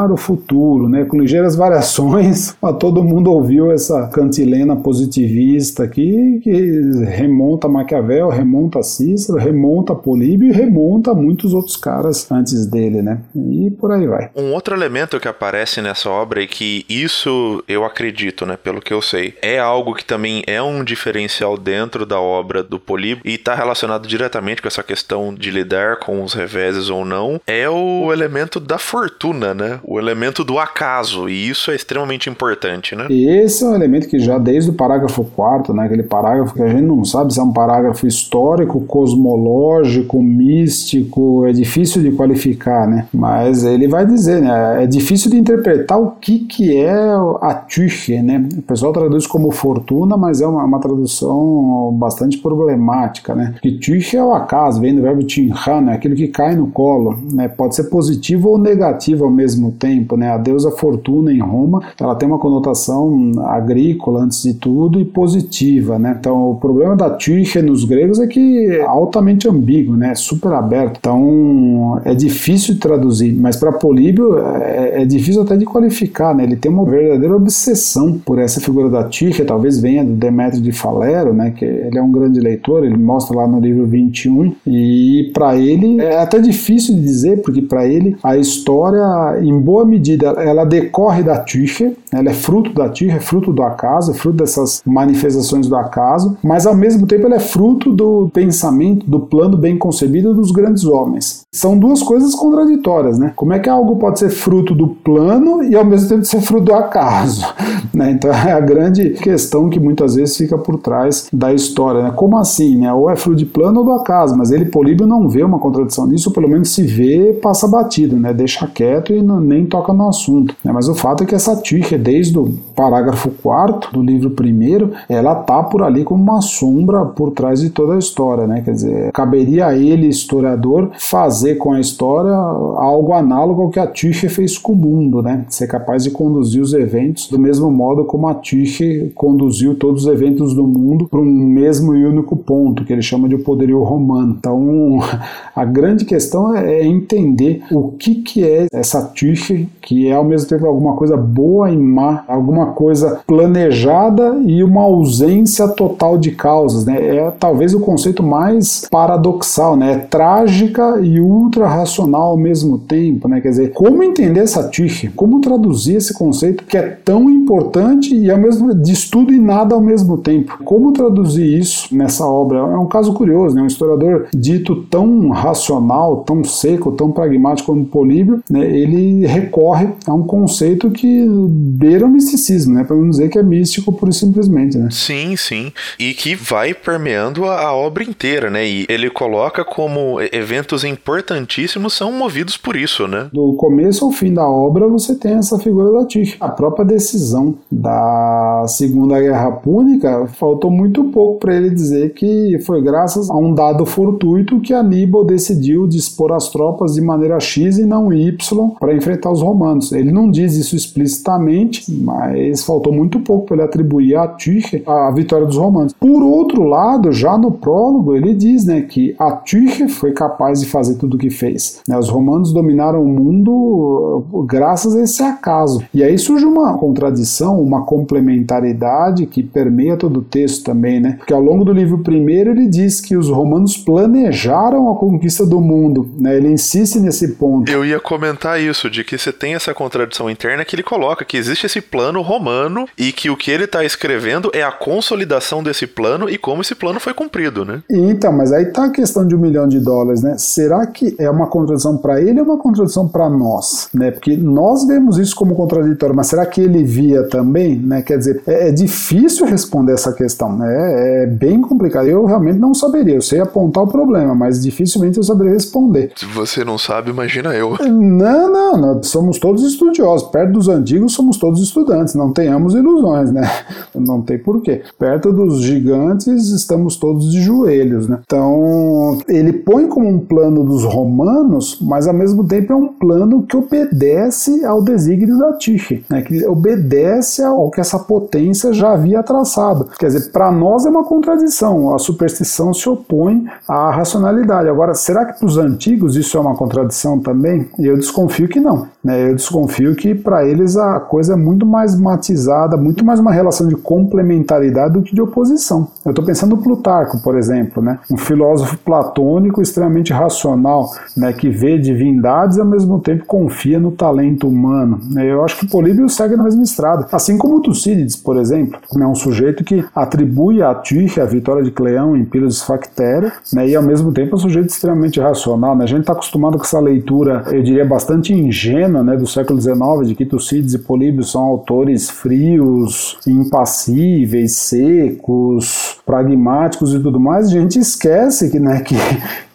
[0.00, 2.56] iluminar o futuro, né, com ligeiras variações.
[2.78, 9.92] todo mundo ouviu essa cantilena positivista aqui, que remonta a Maquiavel, remonta a Cícero, remonta
[9.92, 13.20] a Políbio e remonta a muitos outros caras antes dele, né?
[13.34, 14.30] E por aí vai.
[14.34, 18.92] Um outro elemento que aparece nessa obra e que isso eu acredito, né, pelo que
[18.92, 23.34] eu sei, é algo que também é um diferencial dentro da obra do Políbio e
[23.34, 28.12] está relacionado diretamente com essa questão de lidar com os reveses ou não, é o
[28.12, 29.80] elemento da fortuna, né?
[29.90, 33.08] O elemento do acaso, e isso é extremamente importante, né?
[33.10, 36.62] E esse é um elemento que já desde o parágrafo 4 né, aquele parágrafo que
[36.62, 42.86] a gente não sabe se é um parágrafo histórico, cosmológico, místico, é difícil de qualificar,
[42.86, 43.08] né?
[43.12, 48.22] Mas ele vai dizer, né, é difícil de interpretar o que, que é a Tüche,
[48.22, 48.48] né?
[48.58, 53.56] O pessoal traduz como fortuna, mas é uma, uma tradução bastante problemática, né?
[53.60, 55.94] Que Tüche é o acaso, vem do verbo tinhan, né?
[55.94, 57.48] aquilo que cai no colo, né?
[57.48, 60.30] Pode ser positivo ou negativo ao mesmo tempo, né?
[60.30, 65.98] A deusa Fortuna em Roma, ela tem uma conotação agrícola antes de tudo e positiva,
[65.98, 66.16] né?
[66.20, 70.14] Então, o problema da Tyche nos gregos é que é altamente ambíguo, né?
[70.14, 70.98] Super aberto.
[70.98, 76.44] Então, é difícil de traduzir, mas para Políbio é, é, difícil até de qualificar, né?
[76.44, 80.72] Ele tem uma verdadeira obsessão por essa figura da Tyche, talvez venha do Demétrio de
[80.72, 81.50] Falero, né?
[81.50, 86.00] Que ele é um grande leitor, ele mostra lá no livro 21 e para ele
[86.00, 91.22] é até difícil de dizer, porque para ele a história em boa medida, ela decorre
[91.22, 95.68] da Tücher, ela é fruto da Tücher, é fruto do acaso, é fruto dessas manifestações
[95.68, 100.34] do acaso, mas ao mesmo tempo ela é fruto do pensamento, do plano bem concebido
[100.34, 101.42] dos grandes homens.
[101.54, 103.32] São duas coisas contraditórias, né?
[103.36, 106.64] Como é que algo pode ser fruto do plano e ao mesmo tempo ser fruto
[106.64, 107.46] do acaso?
[107.92, 108.12] Né?
[108.12, 112.12] Então é a grande questão que muitas vezes fica por trás da história, né?
[112.14, 112.92] Como assim, né?
[112.92, 116.06] Ou é fruto de plano ou do acaso, mas ele, Políbio, não vê uma contradição
[116.06, 118.32] nisso, ou pelo menos se vê, passa batido, né?
[118.32, 120.54] Deixa quieto e não, nem nem toca no assunto.
[120.64, 120.72] Né?
[120.72, 125.34] Mas o fato é que essa Tirche, desde o parágrafo 4 do livro primeiro, ela
[125.34, 128.46] tá por ali como uma sombra por trás de toda a história.
[128.46, 128.62] Né?
[128.62, 133.86] Quer dizer, caberia a ele, historiador, fazer com a história algo análogo ao que a
[133.86, 135.44] Tirche fez com o mundo, né?
[135.48, 140.12] ser capaz de conduzir os eventos do mesmo modo como a Tirche conduziu todos os
[140.12, 144.36] eventos do mundo para um mesmo e único ponto, que ele chama de poderio romano.
[144.38, 145.00] Então,
[145.54, 149.49] a grande questão é entender o que, que é essa Tirche
[149.80, 154.82] que é ao mesmo tempo alguma coisa boa e má, alguma coisa planejada e uma
[154.82, 157.16] ausência total de causas, né?
[157.16, 159.92] É talvez o conceito mais paradoxal, né?
[159.92, 163.40] É trágica e ultra racional ao mesmo tempo, né?
[163.40, 165.08] Quer dizer, como entender essa tique?
[165.08, 169.74] Como traduzir esse conceito que é tão importante e ao mesmo de estudo e nada
[169.74, 170.58] ao mesmo tempo?
[170.64, 172.58] Como traduzir isso nessa obra?
[172.58, 173.62] É um caso curioso, né?
[173.62, 178.64] Um historiador dito tão racional, tão seco, tão pragmático como Políbio, né?
[178.64, 182.84] Ele recorre a um conceito que beira o misticismo, né?
[182.84, 184.88] Para não dizer que é místico e simplesmente, né?
[184.90, 185.72] Sim, sim.
[185.98, 188.66] E que vai permeando a, a obra inteira, né?
[188.66, 193.28] E ele coloca como eventos importantíssimos são movidos por isso, né?
[193.32, 196.36] Do começo ao fim da obra você tem essa figura da Tige.
[196.40, 202.82] A própria decisão da Segunda Guerra Púnica faltou muito pouco para ele dizer que foi
[202.82, 207.86] graças a um dado fortuito que Aníbal decidiu dispor as tropas de maneira X e
[207.86, 209.92] não Y para enfrentar os romanos.
[209.92, 215.10] Ele não diz isso explicitamente, mas faltou muito pouco para ele atribuir a Tige a
[215.10, 215.92] vitória dos romanos.
[215.92, 220.66] Por outro lado, já no prólogo ele diz, né, que a Tige foi capaz de
[220.66, 221.80] fazer tudo o que fez.
[221.88, 221.98] Né?
[221.98, 225.82] Os romanos dominaram o mundo uh, graças a esse acaso.
[225.92, 231.14] E aí surge uma contradição, uma complementaridade que permeia todo o texto também, né?
[231.18, 235.60] Porque ao longo do livro primeiro ele diz que os romanos planejaram a conquista do
[235.60, 236.36] mundo, né?
[236.36, 237.70] Ele insiste nesse ponto.
[237.70, 241.36] Eu ia comentar isso, de que você tem essa contradição interna que ele coloca, que
[241.36, 245.84] existe esse plano romano e que o que ele está escrevendo é a consolidação desse
[245.86, 247.82] plano e como esse plano foi cumprido, né?
[247.90, 250.36] Então, mas aí tá a questão de um milhão de dólares, né?
[250.38, 254.12] Será que é uma contradição para ele ou uma contradição para nós, né?
[254.12, 258.02] Porque nós vemos isso como contraditório, mas será que ele via também, né?
[258.02, 261.24] Quer dizer, é, é difícil responder essa questão, né?
[261.24, 262.06] É bem complicado.
[262.06, 263.16] Eu realmente não saberia.
[263.16, 266.12] Eu sei apontar o problema, mas dificilmente eu saberia responder.
[266.14, 267.76] Se você não sabe, imagina eu.
[267.80, 268.99] Não, não, não.
[269.02, 270.28] Somos todos estudiosos.
[270.28, 272.14] Perto dos antigos, somos todos estudantes.
[272.14, 273.48] Não tenhamos ilusões, né?
[273.94, 274.82] Não tem porquê.
[274.98, 278.18] Perto dos gigantes, estamos todos de joelhos, né?
[278.24, 283.42] Então, ele põe como um plano dos romanos, mas ao mesmo tempo é um plano
[283.42, 286.22] que obedece ao desígnio da Tige, né?
[286.22, 289.86] Que obedece ao que essa potência já havia traçado.
[289.98, 291.94] Quer dizer, para nós é uma contradição.
[291.94, 294.68] A superstição se opõe à racionalidade.
[294.68, 297.68] Agora, será que para os antigos isso é uma contradição também?
[297.78, 298.86] Eu desconfio que não.
[299.02, 299.30] Né?
[299.30, 303.66] Eu desconfio que para eles a coisa é muito mais matizada, muito mais uma relação
[303.66, 305.88] de complementaridade do que de oposição.
[306.04, 307.98] Eu estou pensando no Plutarco, por exemplo, né?
[308.10, 311.32] um filósofo platônico extremamente racional, né?
[311.32, 315.00] que vê divindades e ao mesmo tempo confia no talento humano.
[315.16, 317.06] Eu acho que Políbio segue na mesma estrada.
[317.10, 321.70] Assim como Tucídides, por exemplo, é um sujeito que atribui a Tyche a vitória de
[321.70, 323.68] Cleão em Pilos Factéria, né?
[323.68, 325.74] e ao mesmo tempo é um sujeito extremamente racional.
[325.74, 325.84] Né?
[325.84, 329.16] A gente está acostumado com essa leitura, eu diria, bastante ingênua né?
[329.16, 336.98] do século XIX, de que Tucídides e Políbio são autores frios, impassíveis, secos, pragmáticos e
[336.98, 337.46] tudo mais.
[337.46, 338.96] A gente esquece que, né, que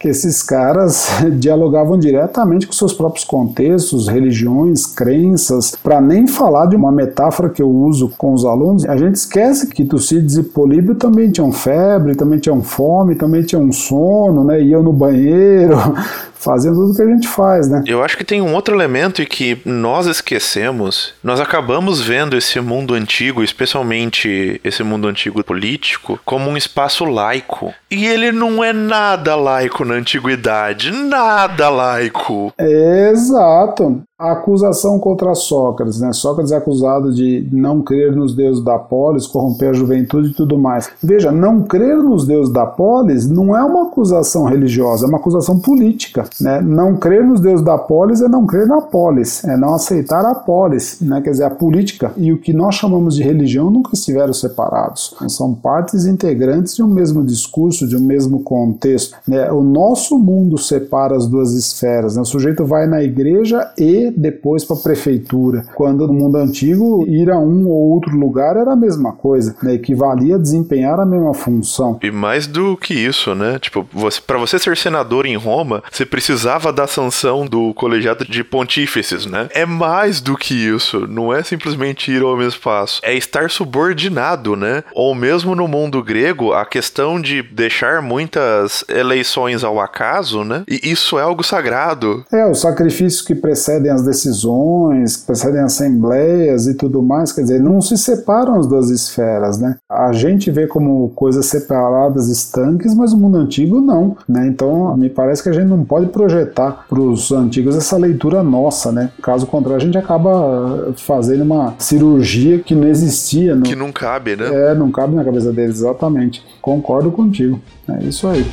[0.05, 6.75] que esses caras dialogavam diretamente com seus próprios contextos, religiões, crenças, para nem falar de
[6.75, 10.93] uma metáfora que eu uso com os alunos, a gente esquece que Tucídides e Políbio
[10.93, 15.75] também tinham febre, também tinham fome, também tinham sono, né, iam no banheiro,
[16.35, 17.83] fazendo tudo que a gente faz, né?
[17.87, 21.15] Eu acho que tem um outro elemento e que nós esquecemos.
[21.23, 27.73] Nós acabamos vendo esse mundo antigo, especialmente esse mundo antigo político, como um espaço laico.
[27.89, 32.53] E ele não é nada laico na antiguidade, nada laico.
[32.59, 34.03] Exato.
[34.18, 36.13] A acusação contra Sócrates, né?
[36.13, 40.57] Sócrates é acusado de não crer nos deuses da polis, corromper a juventude e tudo
[40.57, 40.89] mais.
[41.03, 45.59] Veja, não crer nos deuses da polis não é uma acusação religiosa, é uma acusação
[45.59, 46.61] política, né?
[46.61, 50.34] Não crer nos deuses da polis é não crer na polis, é não aceitar a
[50.34, 51.20] polis, né?
[51.20, 55.13] Quer dizer, a política e o que nós chamamos de religião nunca estiveram separados.
[55.28, 59.51] São partes integrantes de um mesmo discurso, de um mesmo contexto, né?
[59.51, 62.22] O nosso mundo separa as duas esferas, né?
[62.22, 65.65] O sujeito vai na igreja e depois para a prefeitura.
[65.75, 69.73] Quando no mundo antigo, ir a um ou outro lugar era a mesma coisa, né?
[69.73, 71.99] equivalia a desempenhar a mesma função.
[72.01, 73.59] E mais do que isso, né?
[73.59, 78.43] Tipo, você, para você ser senador em Roma, você precisava da sanção do colegiado de
[78.43, 79.47] pontífices, né?
[79.53, 84.55] É mais do que isso, não é simplesmente ir ao mesmo espaço, é estar subordinado,
[84.55, 84.83] né?
[84.93, 90.63] Ou mesmo no mundo grego, a questão de deixar muitas eleições ao acaso, né?
[90.67, 92.23] E isso é algo sagrado.
[92.31, 97.61] É, os sacrifícios que precedem as decisões, que precedem assembleias e tudo mais, quer dizer,
[97.61, 99.77] não se separam as duas esferas, né?
[99.89, 104.47] A gente vê como coisas separadas, estanques, mas o mundo antigo não, né?
[104.47, 108.91] Então, me parece que a gente não pode projetar para os antigos essa leitura nossa,
[108.91, 109.11] né?
[109.21, 113.55] Caso contrário, a gente acaba fazendo uma cirurgia que não existia.
[113.55, 113.63] No...
[113.63, 114.71] Que não cabe, né?
[114.71, 116.43] É, não cabe na cabeça deles, exatamente.
[116.61, 117.59] Concordo contigo.
[117.87, 118.45] É isso aí.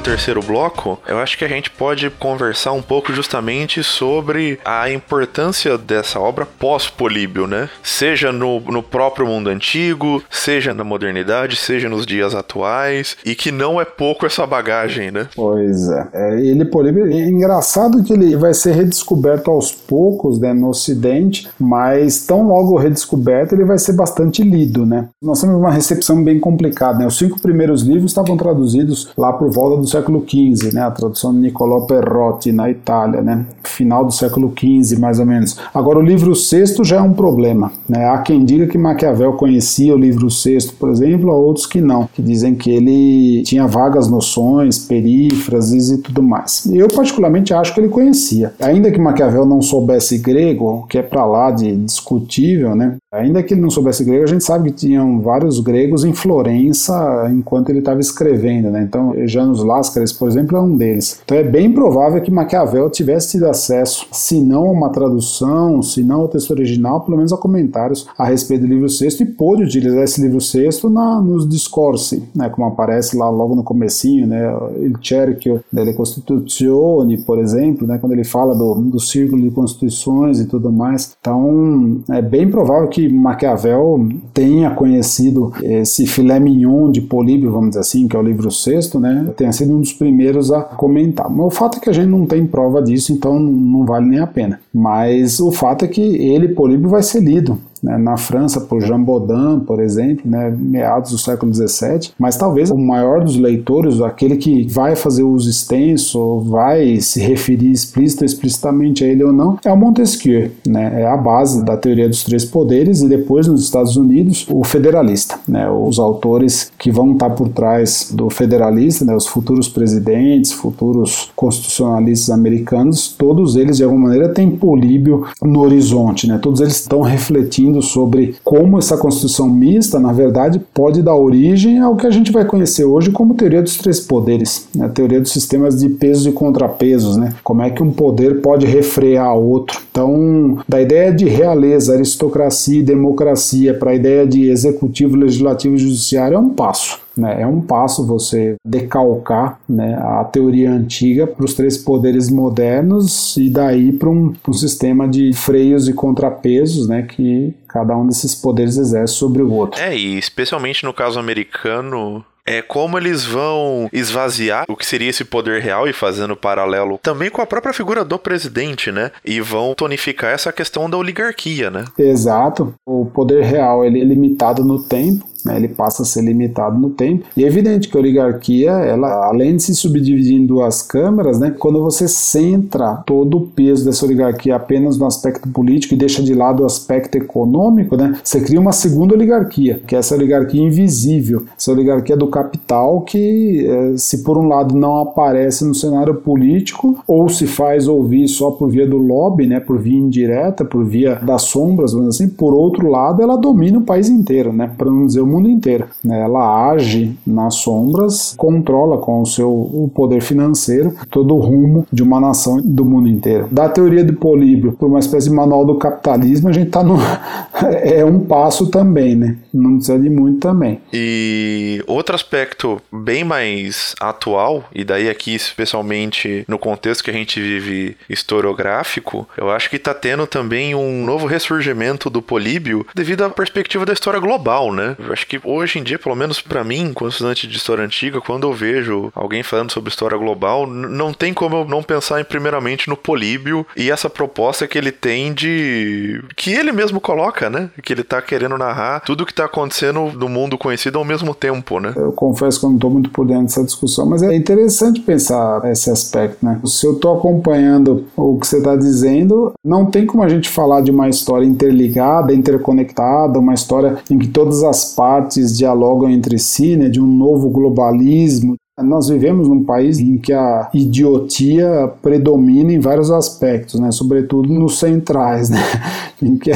[0.00, 5.76] Terceiro bloco, eu acho que a gente pode conversar um pouco justamente sobre a importância
[5.78, 7.68] dessa obra pós-Políbio, né?
[7.82, 13.50] Seja no, no próprio mundo antigo, seja na modernidade, seja nos dias atuais, e que
[13.50, 15.28] não é pouco essa bagagem, né?
[15.34, 16.08] Pois é.
[16.12, 21.48] é ele, Políbio, é engraçado que ele vai ser redescoberto aos poucos né, no Ocidente,
[21.58, 25.08] mas tão logo redescoberto ele vai ser bastante lido, né?
[25.22, 27.06] Nós temos uma recepção bem complicada, né?
[27.06, 30.82] Os cinco primeiros livros estavam traduzidos lá por volta do século XV, né?
[30.82, 33.46] A tradução de Niccolò Perrotti na Itália, né?
[33.62, 35.56] Final do século XV, mais ou menos.
[35.72, 38.08] Agora o livro sexto já é um problema, né?
[38.08, 42.08] Há quem diga que Maquiavel conhecia o livro sexto, por exemplo, há outros que não,
[42.12, 46.66] que dizem que ele tinha vagas noções, perífrases e tudo mais.
[46.66, 48.52] Eu particularmente acho que ele conhecia.
[48.60, 52.96] Ainda que Maquiavel não soubesse grego, que é para lá de discutível, né?
[53.18, 57.30] Ainda que ele não soubesse grego, a gente sabe que tinham vários gregos em Florença
[57.32, 58.82] enquanto ele estava escrevendo, né?
[58.82, 61.20] Então, Janus Lascaris, por exemplo, é um deles.
[61.24, 66.02] Então, é bem provável que Maquiavel tivesse tido acesso, se não a uma tradução, se
[66.02, 69.62] não ao texto original, pelo menos a comentários a respeito do livro sexto e pôde
[69.62, 72.48] utilizar esse livro sexto na, nos discorsi, né?
[72.48, 74.52] Como aparece lá logo no comecinho, né?
[74.80, 77.98] Il cerchio delle Costituzioni, por exemplo, né?
[77.98, 81.16] Quando ele fala do, do círculo de constituições e tudo mais.
[81.20, 87.80] Então, é bem provável que Maquiavel tenha conhecido esse filé mignon de Políbio, vamos dizer
[87.80, 91.30] assim, que é o livro sexto, né, tenha sido um dos primeiros a comentar.
[91.30, 94.18] Mas o fato é que a gente não tem prova disso, então não vale nem
[94.18, 94.60] a pena.
[94.72, 99.00] Mas o fato é que ele, Políbio, vai ser lido né, na França por Jean
[99.00, 104.36] Baudin, por exemplo, né, meados do século XVII, mas talvez o maior dos leitores, aquele
[104.36, 109.56] que vai fazer uso extenso, vai se referir explícita ou explicitamente a ele ou não,
[109.64, 113.02] é o Montesquieu, né, é a base da teoria dos três poderes.
[113.02, 118.10] E depois nos Estados Unidos o federalista, né, os autores que vão estar por trás
[118.12, 124.50] do federalista, né, os futuros presidentes, futuros constitucionalistas americanos, todos eles de alguma maneira têm
[124.50, 130.60] Políbio no horizonte, né, todos eles estão refletindo sobre como essa constituição mista, na verdade,
[130.72, 134.68] pode dar origem ao que a gente vai conhecer hoje como teoria dos três poderes,
[134.74, 134.86] né?
[134.86, 137.34] a teoria dos sistemas de pesos e contrapesos, né?
[137.42, 139.80] como é que um poder pode refrear outro.
[139.90, 145.78] Então, da ideia de realeza, aristocracia e democracia para a ideia de executivo, legislativo e
[145.78, 147.05] judiciário é um passo.
[147.16, 147.42] Né?
[147.42, 153.48] É um passo você decalcar né, a teoria antiga para os três poderes modernos e
[153.48, 158.76] daí para um, um, sistema de freios e contrapesos né, que cada um desses poderes
[158.76, 159.80] exerce sobre o outro.
[159.80, 165.24] É, e especialmente no caso americano, é como eles vão esvaziar o que seria esse
[165.24, 169.10] poder real e fazendo paralelo também com a própria figura do presidente, né?
[169.24, 171.84] E vão tonificar essa questão da oligarquia, né?
[171.98, 172.72] Exato.
[172.86, 176.90] O poder real ele é limitado no tempo né, ele passa a ser limitado no
[176.90, 177.24] tempo.
[177.36, 181.54] E é evidente que a oligarquia, ela, além de se subdividir em duas câmaras, né,
[181.56, 186.34] quando você centra todo o peso dessa oligarquia apenas no aspecto político e deixa de
[186.34, 191.44] lado o aspecto econômico, né, você cria uma segunda oligarquia, que é essa oligarquia invisível,
[191.56, 196.98] essa oligarquia do capital que, eh, se por um lado não aparece no cenário político,
[197.06, 201.16] ou se faz ouvir só por via do lobby, né, por via indireta, por via
[201.16, 205.20] das sombras, assim, por outro lado, ela domina o país inteiro, né, para não dizer
[205.20, 205.88] o mundo inteiro.
[206.04, 206.20] Né?
[206.20, 212.02] Ela age nas sombras, controla com o seu o poder financeiro todo o rumo de
[212.02, 213.48] uma nação do mundo inteiro.
[213.50, 216.96] Da teoria do Políbio para uma espécie de manual do capitalismo, a gente está no
[217.82, 219.36] é um passo também, né?
[219.52, 220.80] Não precisa de muito também.
[220.92, 227.40] E outro aspecto bem mais atual, e daí aqui especialmente no contexto que a gente
[227.40, 233.30] vive historiográfico, eu acho que está tendo também um novo ressurgimento do Políbio devido à
[233.30, 234.96] perspectiva da história global, né?
[235.10, 238.20] Acho acho que hoje em dia, pelo menos para mim, como estudante de história antiga,
[238.20, 242.24] quando eu vejo alguém falando sobre história global, não tem como eu não pensar em,
[242.24, 246.22] primeiramente no Políbio e essa proposta que ele tem de.
[246.36, 247.70] que ele mesmo coloca, né?
[247.82, 251.80] Que ele tá querendo narrar tudo que tá acontecendo no mundo conhecido ao mesmo tempo,
[251.80, 251.92] né?
[251.96, 255.62] Eu confesso que eu não tô muito por dentro dessa discussão, mas é interessante pensar
[255.70, 256.60] esse aspecto, né?
[256.64, 260.82] Se eu tô acompanhando o que você tá dizendo, não tem como a gente falar
[260.82, 266.36] de uma história interligada, interconectada, uma história em que todas as partes partes dialogam entre
[266.36, 268.56] si, né, de um novo globalismo.
[268.76, 274.80] Nós vivemos num país em que a idiotia predomina em vários aspectos, né, sobretudo nos
[274.80, 275.60] centrais, né,
[276.20, 276.50] em que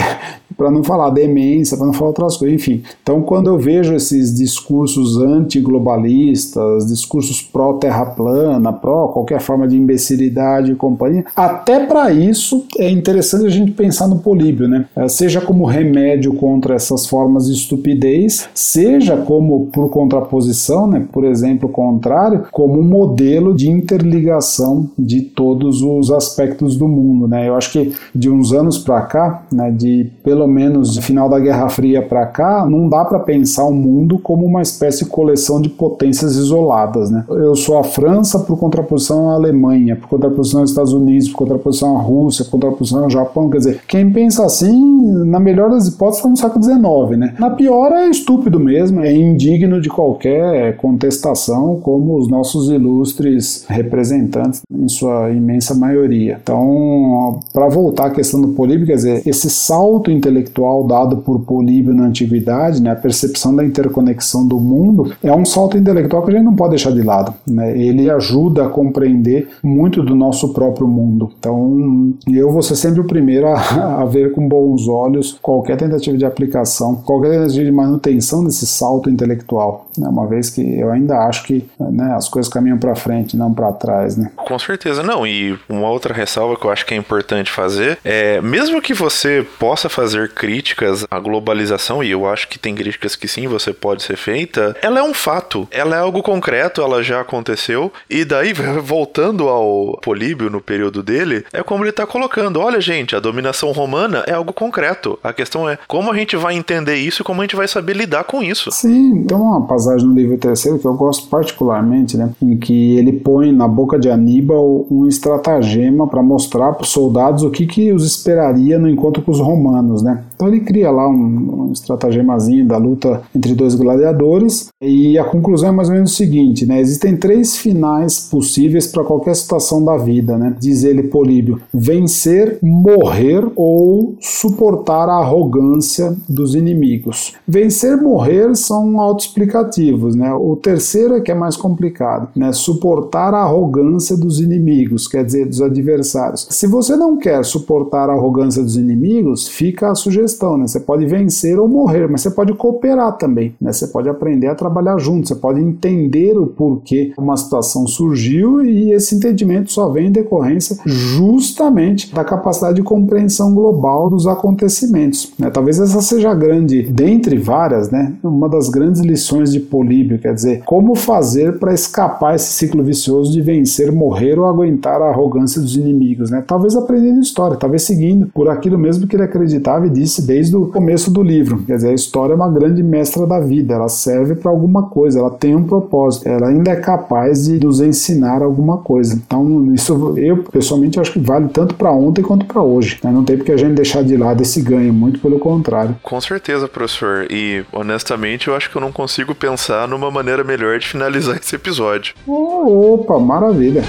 [0.61, 2.83] para não falar demência, para não falar outras coisas, enfim.
[3.03, 10.73] Então, quando eu vejo esses discursos antiglobalistas, discursos pró-terra plana, pró qualquer forma de imbecilidade
[10.73, 14.85] e companhia, até para isso é interessante a gente pensar no Políbio, né?
[14.95, 21.07] É, seja como remédio contra essas formas de estupidez, seja como por contraposição, né?
[21.11, 27.49] Por exemplo, contrário, como um modelo de interligação de todos os aspectos do mundo, né?
[27.49, 31.39] Eu acho que de uns anos para cá, né, de pelo menos de final da
[31.39, 35.61] Guerra Fria para cá, não dá para pensar o mundo como uma espécie de coleção
[35.61, 37.25] de potências isoladas, né?
[37.29, 41.97] Eu sou a França por contraposição à Alemanha, por contraposição aos Estados Unidos, por contraposição
[41.97, 46.19] à Rússia, por contraposição ao Japão, quer dizer, quem pensa assim, na melhor das hipóteses,
[46.19, 47.35] está no século XIX, né?
[47.39, 54.63] Na pior é estúpido mesmo, é indigno de qualquer contestação, como os nossos ilustres representantes,
[54.73, 56.39] em sua imensa maioria.
[56.43, 61.93] Então, para voltar à questão do Políbio, quer dizer, esse salto intelectual dado por Políbio
[61.93, 66.35] na antiguidade, né, a percepção da interconexão do mundo, é um salto intelectual que a
[66.35, 67.35] gente não pode deixar de lado.
[67.47, 67.77] Né?
[67.77, 71.31] Ele ajuda a compreender muito do nosso próprio mundo.
[71.39, 76.17] Então, eu vou ser sempre o primeiro a, a ver com bons olhos qualquer tentativa
[76.17, 80.09] de aplicação, qualquer tentativa de manutenção desse salto intelectual, né?
[80.09, 83.73] uma vez que eu ainda acho que né, as coisas caminham para frente, não para
[83.73, 84.17] trás.
[84.17, 84.31] Né?
[84.37, 85.27] Com certeza, não.
[85.27, 89.47] E uma outra ressalva que eu acho que é importante fazer é, mesmo que você
[89.59, 94.03] possa fazer críticas à globalização, e eu acho que tem críticas que sim, você pode
[94.03, 98.53] ser feita, ela é um fato, ela é algo concreto, ela já aconteceu, e daí,
[98.83, 103.73] voltando ao Políbio no período dele, é como ele está colocando: olha, gente, a dominação
[103.73, 105.19] romana é algo concreto.
[105.23, 107.95] A questão é como a gente vai entender isso e como a gente vai saber
[107.95, 108.71] lidar com isso.
[108.71, 112.31] Sim, tem uma passagem no livro terceiro que eu gosto particularmente, né?
[112.43, 117.43] Em que ele põe na boca de Aníbal um estratagema para mostrar para os soldados
[117.43, 120.10] o que, que os esperaria no encontro com os romanos, né?
[120.35, 125.69] Então ele cria lá um, um estrategemazinho da luta entre dois gladiadores e a conclusão
[125.69, 126.81] é mais ou menos o seguinte, né?
[126.81, 130.57] Existem três finais possíveis para qualquer situação da vida, né?
[130.59, 137.35] Diz ele Políbio: vencer, morrer ou suportar a arrogância dos inimigos.
[137.47, 140.33] Vencer, morrer são autoexplicativos, né?
[140.33, 142.53] O terceiro é que é mais complicado, né?
[142.53, 146.47] Suportar a arrogância dos inimigos, quer dizer, dos adversários.
[146.51, 150.67] Se você não quer suportar a arrogância dos inimigos, fica sugestão, né?
[150.67, 153.73] Você pode vencer ou morrer, mas você pode cooperar também, né?
[153.73, 158.93] Você pode aprender a trabalhar junto, você pode entender o porquê uma situação surgiu e
[158.93, 165.51] esse entendimento só vem em decorrência justamente da capacidade de compreensão global dos acontecimentos, né?
[165.51, 168.15] Talvez essa seja a grande, dentre várias, né?
[168.23, 173.33] Uma das grandes lições de Políbio, quer dizer, como fazer para escapar esse ciclo vicioso
[173.33, 176.43] de vencer, morrer ou aguentar a arrogância dos inimigos, né?
[176.47, 181.11] Talvez aprendendo história, talvez seguindo por aquilo mesmo que ele acreditava disse desde o começo
[181.11, 181.63] do livro.
[181.67, 185.19] Quer dizer, a história é uma grande mestra da vida, ela serve para alguma coisa,
[185.19, 189.15] ela tem um propósito, ela ainda é capaz de nos ensinar alguma coisa.
[189.15, 192.99] Então, isso eu pessoalmente acho que vale tanto para ontem quanto para hoje.
[193.03, 193.11] Né?
[193.11, 195.97] Não tem porque a gente deixar de lado esse ganho, muito pelo contrário.
[196.03, 197.27] Com certeza, professor.
[197.31, 201.55] E honestamente, eu acho que eu não consigo pensar numa maneira melhor de finalizar esse
[201.55, 202.15] episódio.
[202.27, 203.83] Oh, opa, maravilha.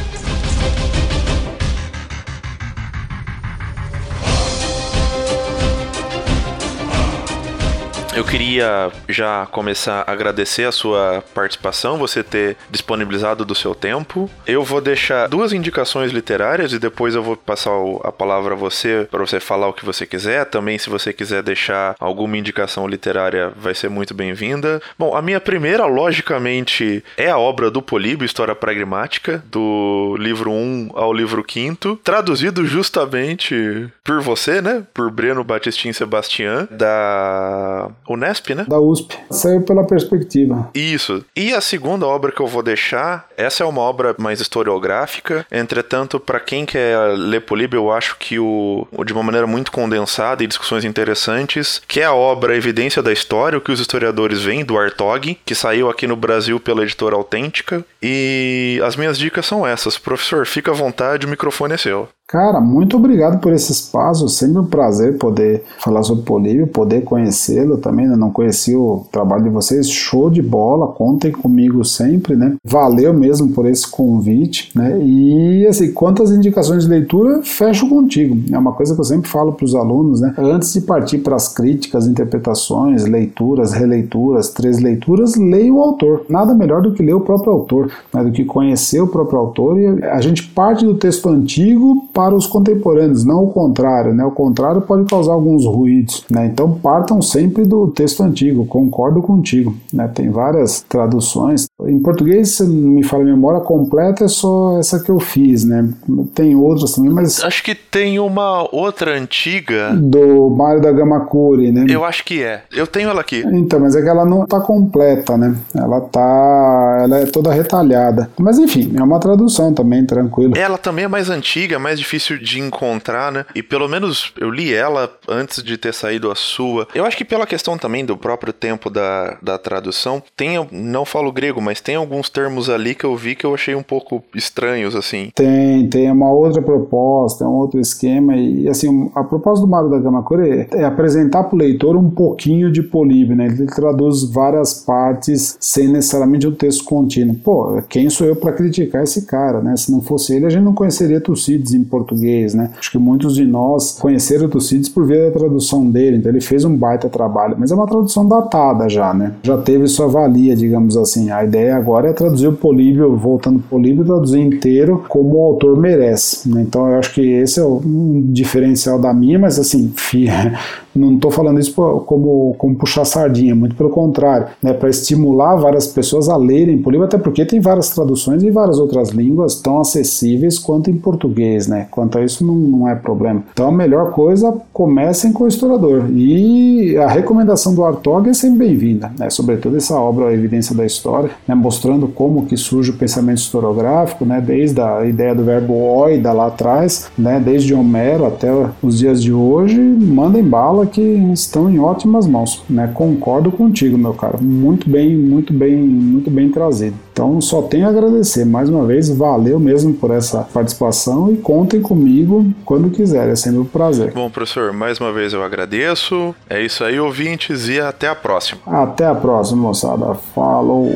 [8.22, 14.30] Eu queria já começar a agradecer a sua participação, você ter disponibilizado do seu tempo.
[14.46, 17.72] Eu vou deixar duas indicações literárias e depois eu vou passar
[18.04, 20.46] a palavra a você para você falar o que você quiser.
[20.46, 24.80] Também, se você quiser deixar alguma indicação literária, vai ser muito bem-vinda.
[25.00, 30.92] Bom, a minha primeira, logicamente, é a obra do Políbio, História Pragmática, do livro 1
[30.94, 34.84] ao livro 5, traduzido justamente por você, né?
[34.94, 38.66] Por Breno Batistin Sebastian, da Unesp, né?
[38.68, 39.18] Da USP.
[39.30, 40.70] Saiu pela perspectiva.
[40.74, 41.24] Isso.
[41.36, 45.46] E a segunda obra que eu vou deixar, essa é uma obra mais historiográfica.
[45.52, 50.44] Entretanto, para quem quer ler Políbio, eu acho que o, de uma maneira muito condensada
[50.44, 54.64] e discussões interessantes, que é a obra Evidência da História, o que os historiadores veem,
[54.64, 57.84] do Artog, que saiu aqui no Brasil pela editora Autêntica.
[58.02, 59.98] E as minhas dicas são essas.
[59.98, 62.10] Professor, fica à vontade, o microfone é seu.
[62.32, 64.30] Cara, muito obrigado por esse espaço.
[64.30, 68.08] Sempre um prazer poder falar sobre Políbio, poder conhecê-lo também.
[68.08, 68.16] Né?
[68.16, 69.90] Não conheci o trabalho de vocês.
[69.90, 70.88] Show de bola.
[70.88, 72.56] Contem comigo sempre, né?
[72.64, 74.98] Valeu mesmo por esse convite, né?
[75.04, 78.42] E assim, quantas indicações de leitura, fecho contigo.
[78.50, 80.34] É uma coisa que eu sempre falo para os alunos, né?
[80.38, 86.26] Antes de partir para as críticas, interpretações, leituras, releituras, três leituras, leia o autor.
[86.30, 88.24] Nada melhor do que ler o próprio autor, né?
[88.24, 89.78] do que conhecer o próprio autor.
[89.78, 94.24] E a gente parte do texto antigo os contemporâneos, não o contrário, né?
[94.24, 96.46] O contrário pode causar alguns ruídos, né?
[96.46, 100.08] Então partam sempre do texto antigo, concordo contigo, né?
[100.08, 101.66] Tem várias traduções.
[101.88, 105.90] Em português, se me fala a memória completa, é só essa que eu fiz, né?
[106.34, 107.44] Tem outras também, mas...
[107.44, 109.92] Acho que tem uma outra antiga...
[109.96, 111.86] Do Mário da Gamakuri, né?
[111.90, 112.64] Eu acho que é.
[112.72, 113.44] Eu tenho ela aqui.
[113.52, 115.56] Então, mas é que ela não tá completa, né?
[115.76, 117.00] Ela tá...
[117.04, 118.30] Ela é toda retalhada.
[118.38, 120.54] Mas enfim, é uma tradução também, tranquilo.
[120.56, 123.46] Ela também é mais antiga, mais difícil de encontrar, né?
[123.56, 126.88] E pelo menos eu li ela antes de ter saído a sua.
[126.94, 131.32] Eu acho que pela questão também do próprio tempo da, da tradução, tem, não falo
[131.32, 134.96] grego, mas tem alguns termos ali que eu vi que eu achei um pouco estranhos,
[134.96, 135.30] assim.
[135.36, 139.90] Tem, tem uma outra proposta, é um outro esquema, e assim, a proposta do Mário
[139.90, 143.46] da Gamakuri é apresentar para o leitor um pouquinho de Políbio, né?
[143.46, 147.36] Ele traduz várias partes sem necessariamente um texto contínuo.
[147.36, 149.76] Pô, quem sou eu para criticar esse cara, né?
[149.78, 152.72] Se não fosse ele, a gente não conheceria Tucídides em português, né?
[152.78, 156.66] Acho que muitos de nós conheceram Tucídides por ver a tradução dele, então ele fez
[156.66, 159.34] um baita trabalho, mas é uma tradução datada já, né?
[159.44, 161.32] Já teve sua valia, digamos assim.
[161.32, 165.78] A ideia agora é traduzir o Políbio, voltando o Políbio, traduzir inteiro como o autor
[165.78, 166.62] merece, né?
[166.62, 169.94] Então eu acho que esse é um diferencial da minha, mas assim,
[170.96, 174.74] não estou falando isso como, como puxar sardinha, muito pelo contrário, né?
[174.74, 179.10] Para estimular várias pessoas a lerem Políbio, até porque tem várias traduções em várias outras
[179.10, 181.88] línguas tão acessíveis quanto em português, né?
[181.92, 183.44] Quanto a isso não, não é problema.
[183.54, 186.10] Então a melhor coisa, comecem com o historiador.
[186.12, 189.30] E a recomendação do Artog é sempre bem-vinda, né?
[189.30, 191.56] Sobretudo essa obra A Evidência da História, né?
[191.56, 194.42] mostrando como que surge o pensamento historiográfico, né?
[194.42, 197.42] Desde a ideia do verbo oida lá atrás, né?
[197.44, 198.50] Desde Homero até
[198.82, 201.02] os dias de hoje, mandem bala que
[201.34, 202.90] estão em ótimas mãos, né?
[202.94, 204.42] Concordo contigo, meu caro.
[204.42, 206.96] Muito bem, muito bem, muito bem trazido.
[207.12, 211.82] Então só tenho a agradecer mais uma vez, valeu mesmo por essa participação e contem
[211.82, 214.12] comigo quando quiser, é sempre um prazer.
[214.14, 216.34] Bom, professor, mais uma vez eu agradeço.
[216.50, 218.62] É isso aí, ouvintes, e até a próxima.
[218.66, 220.14] Até a próxima, moçada.
[220.34, 220.96] Falou!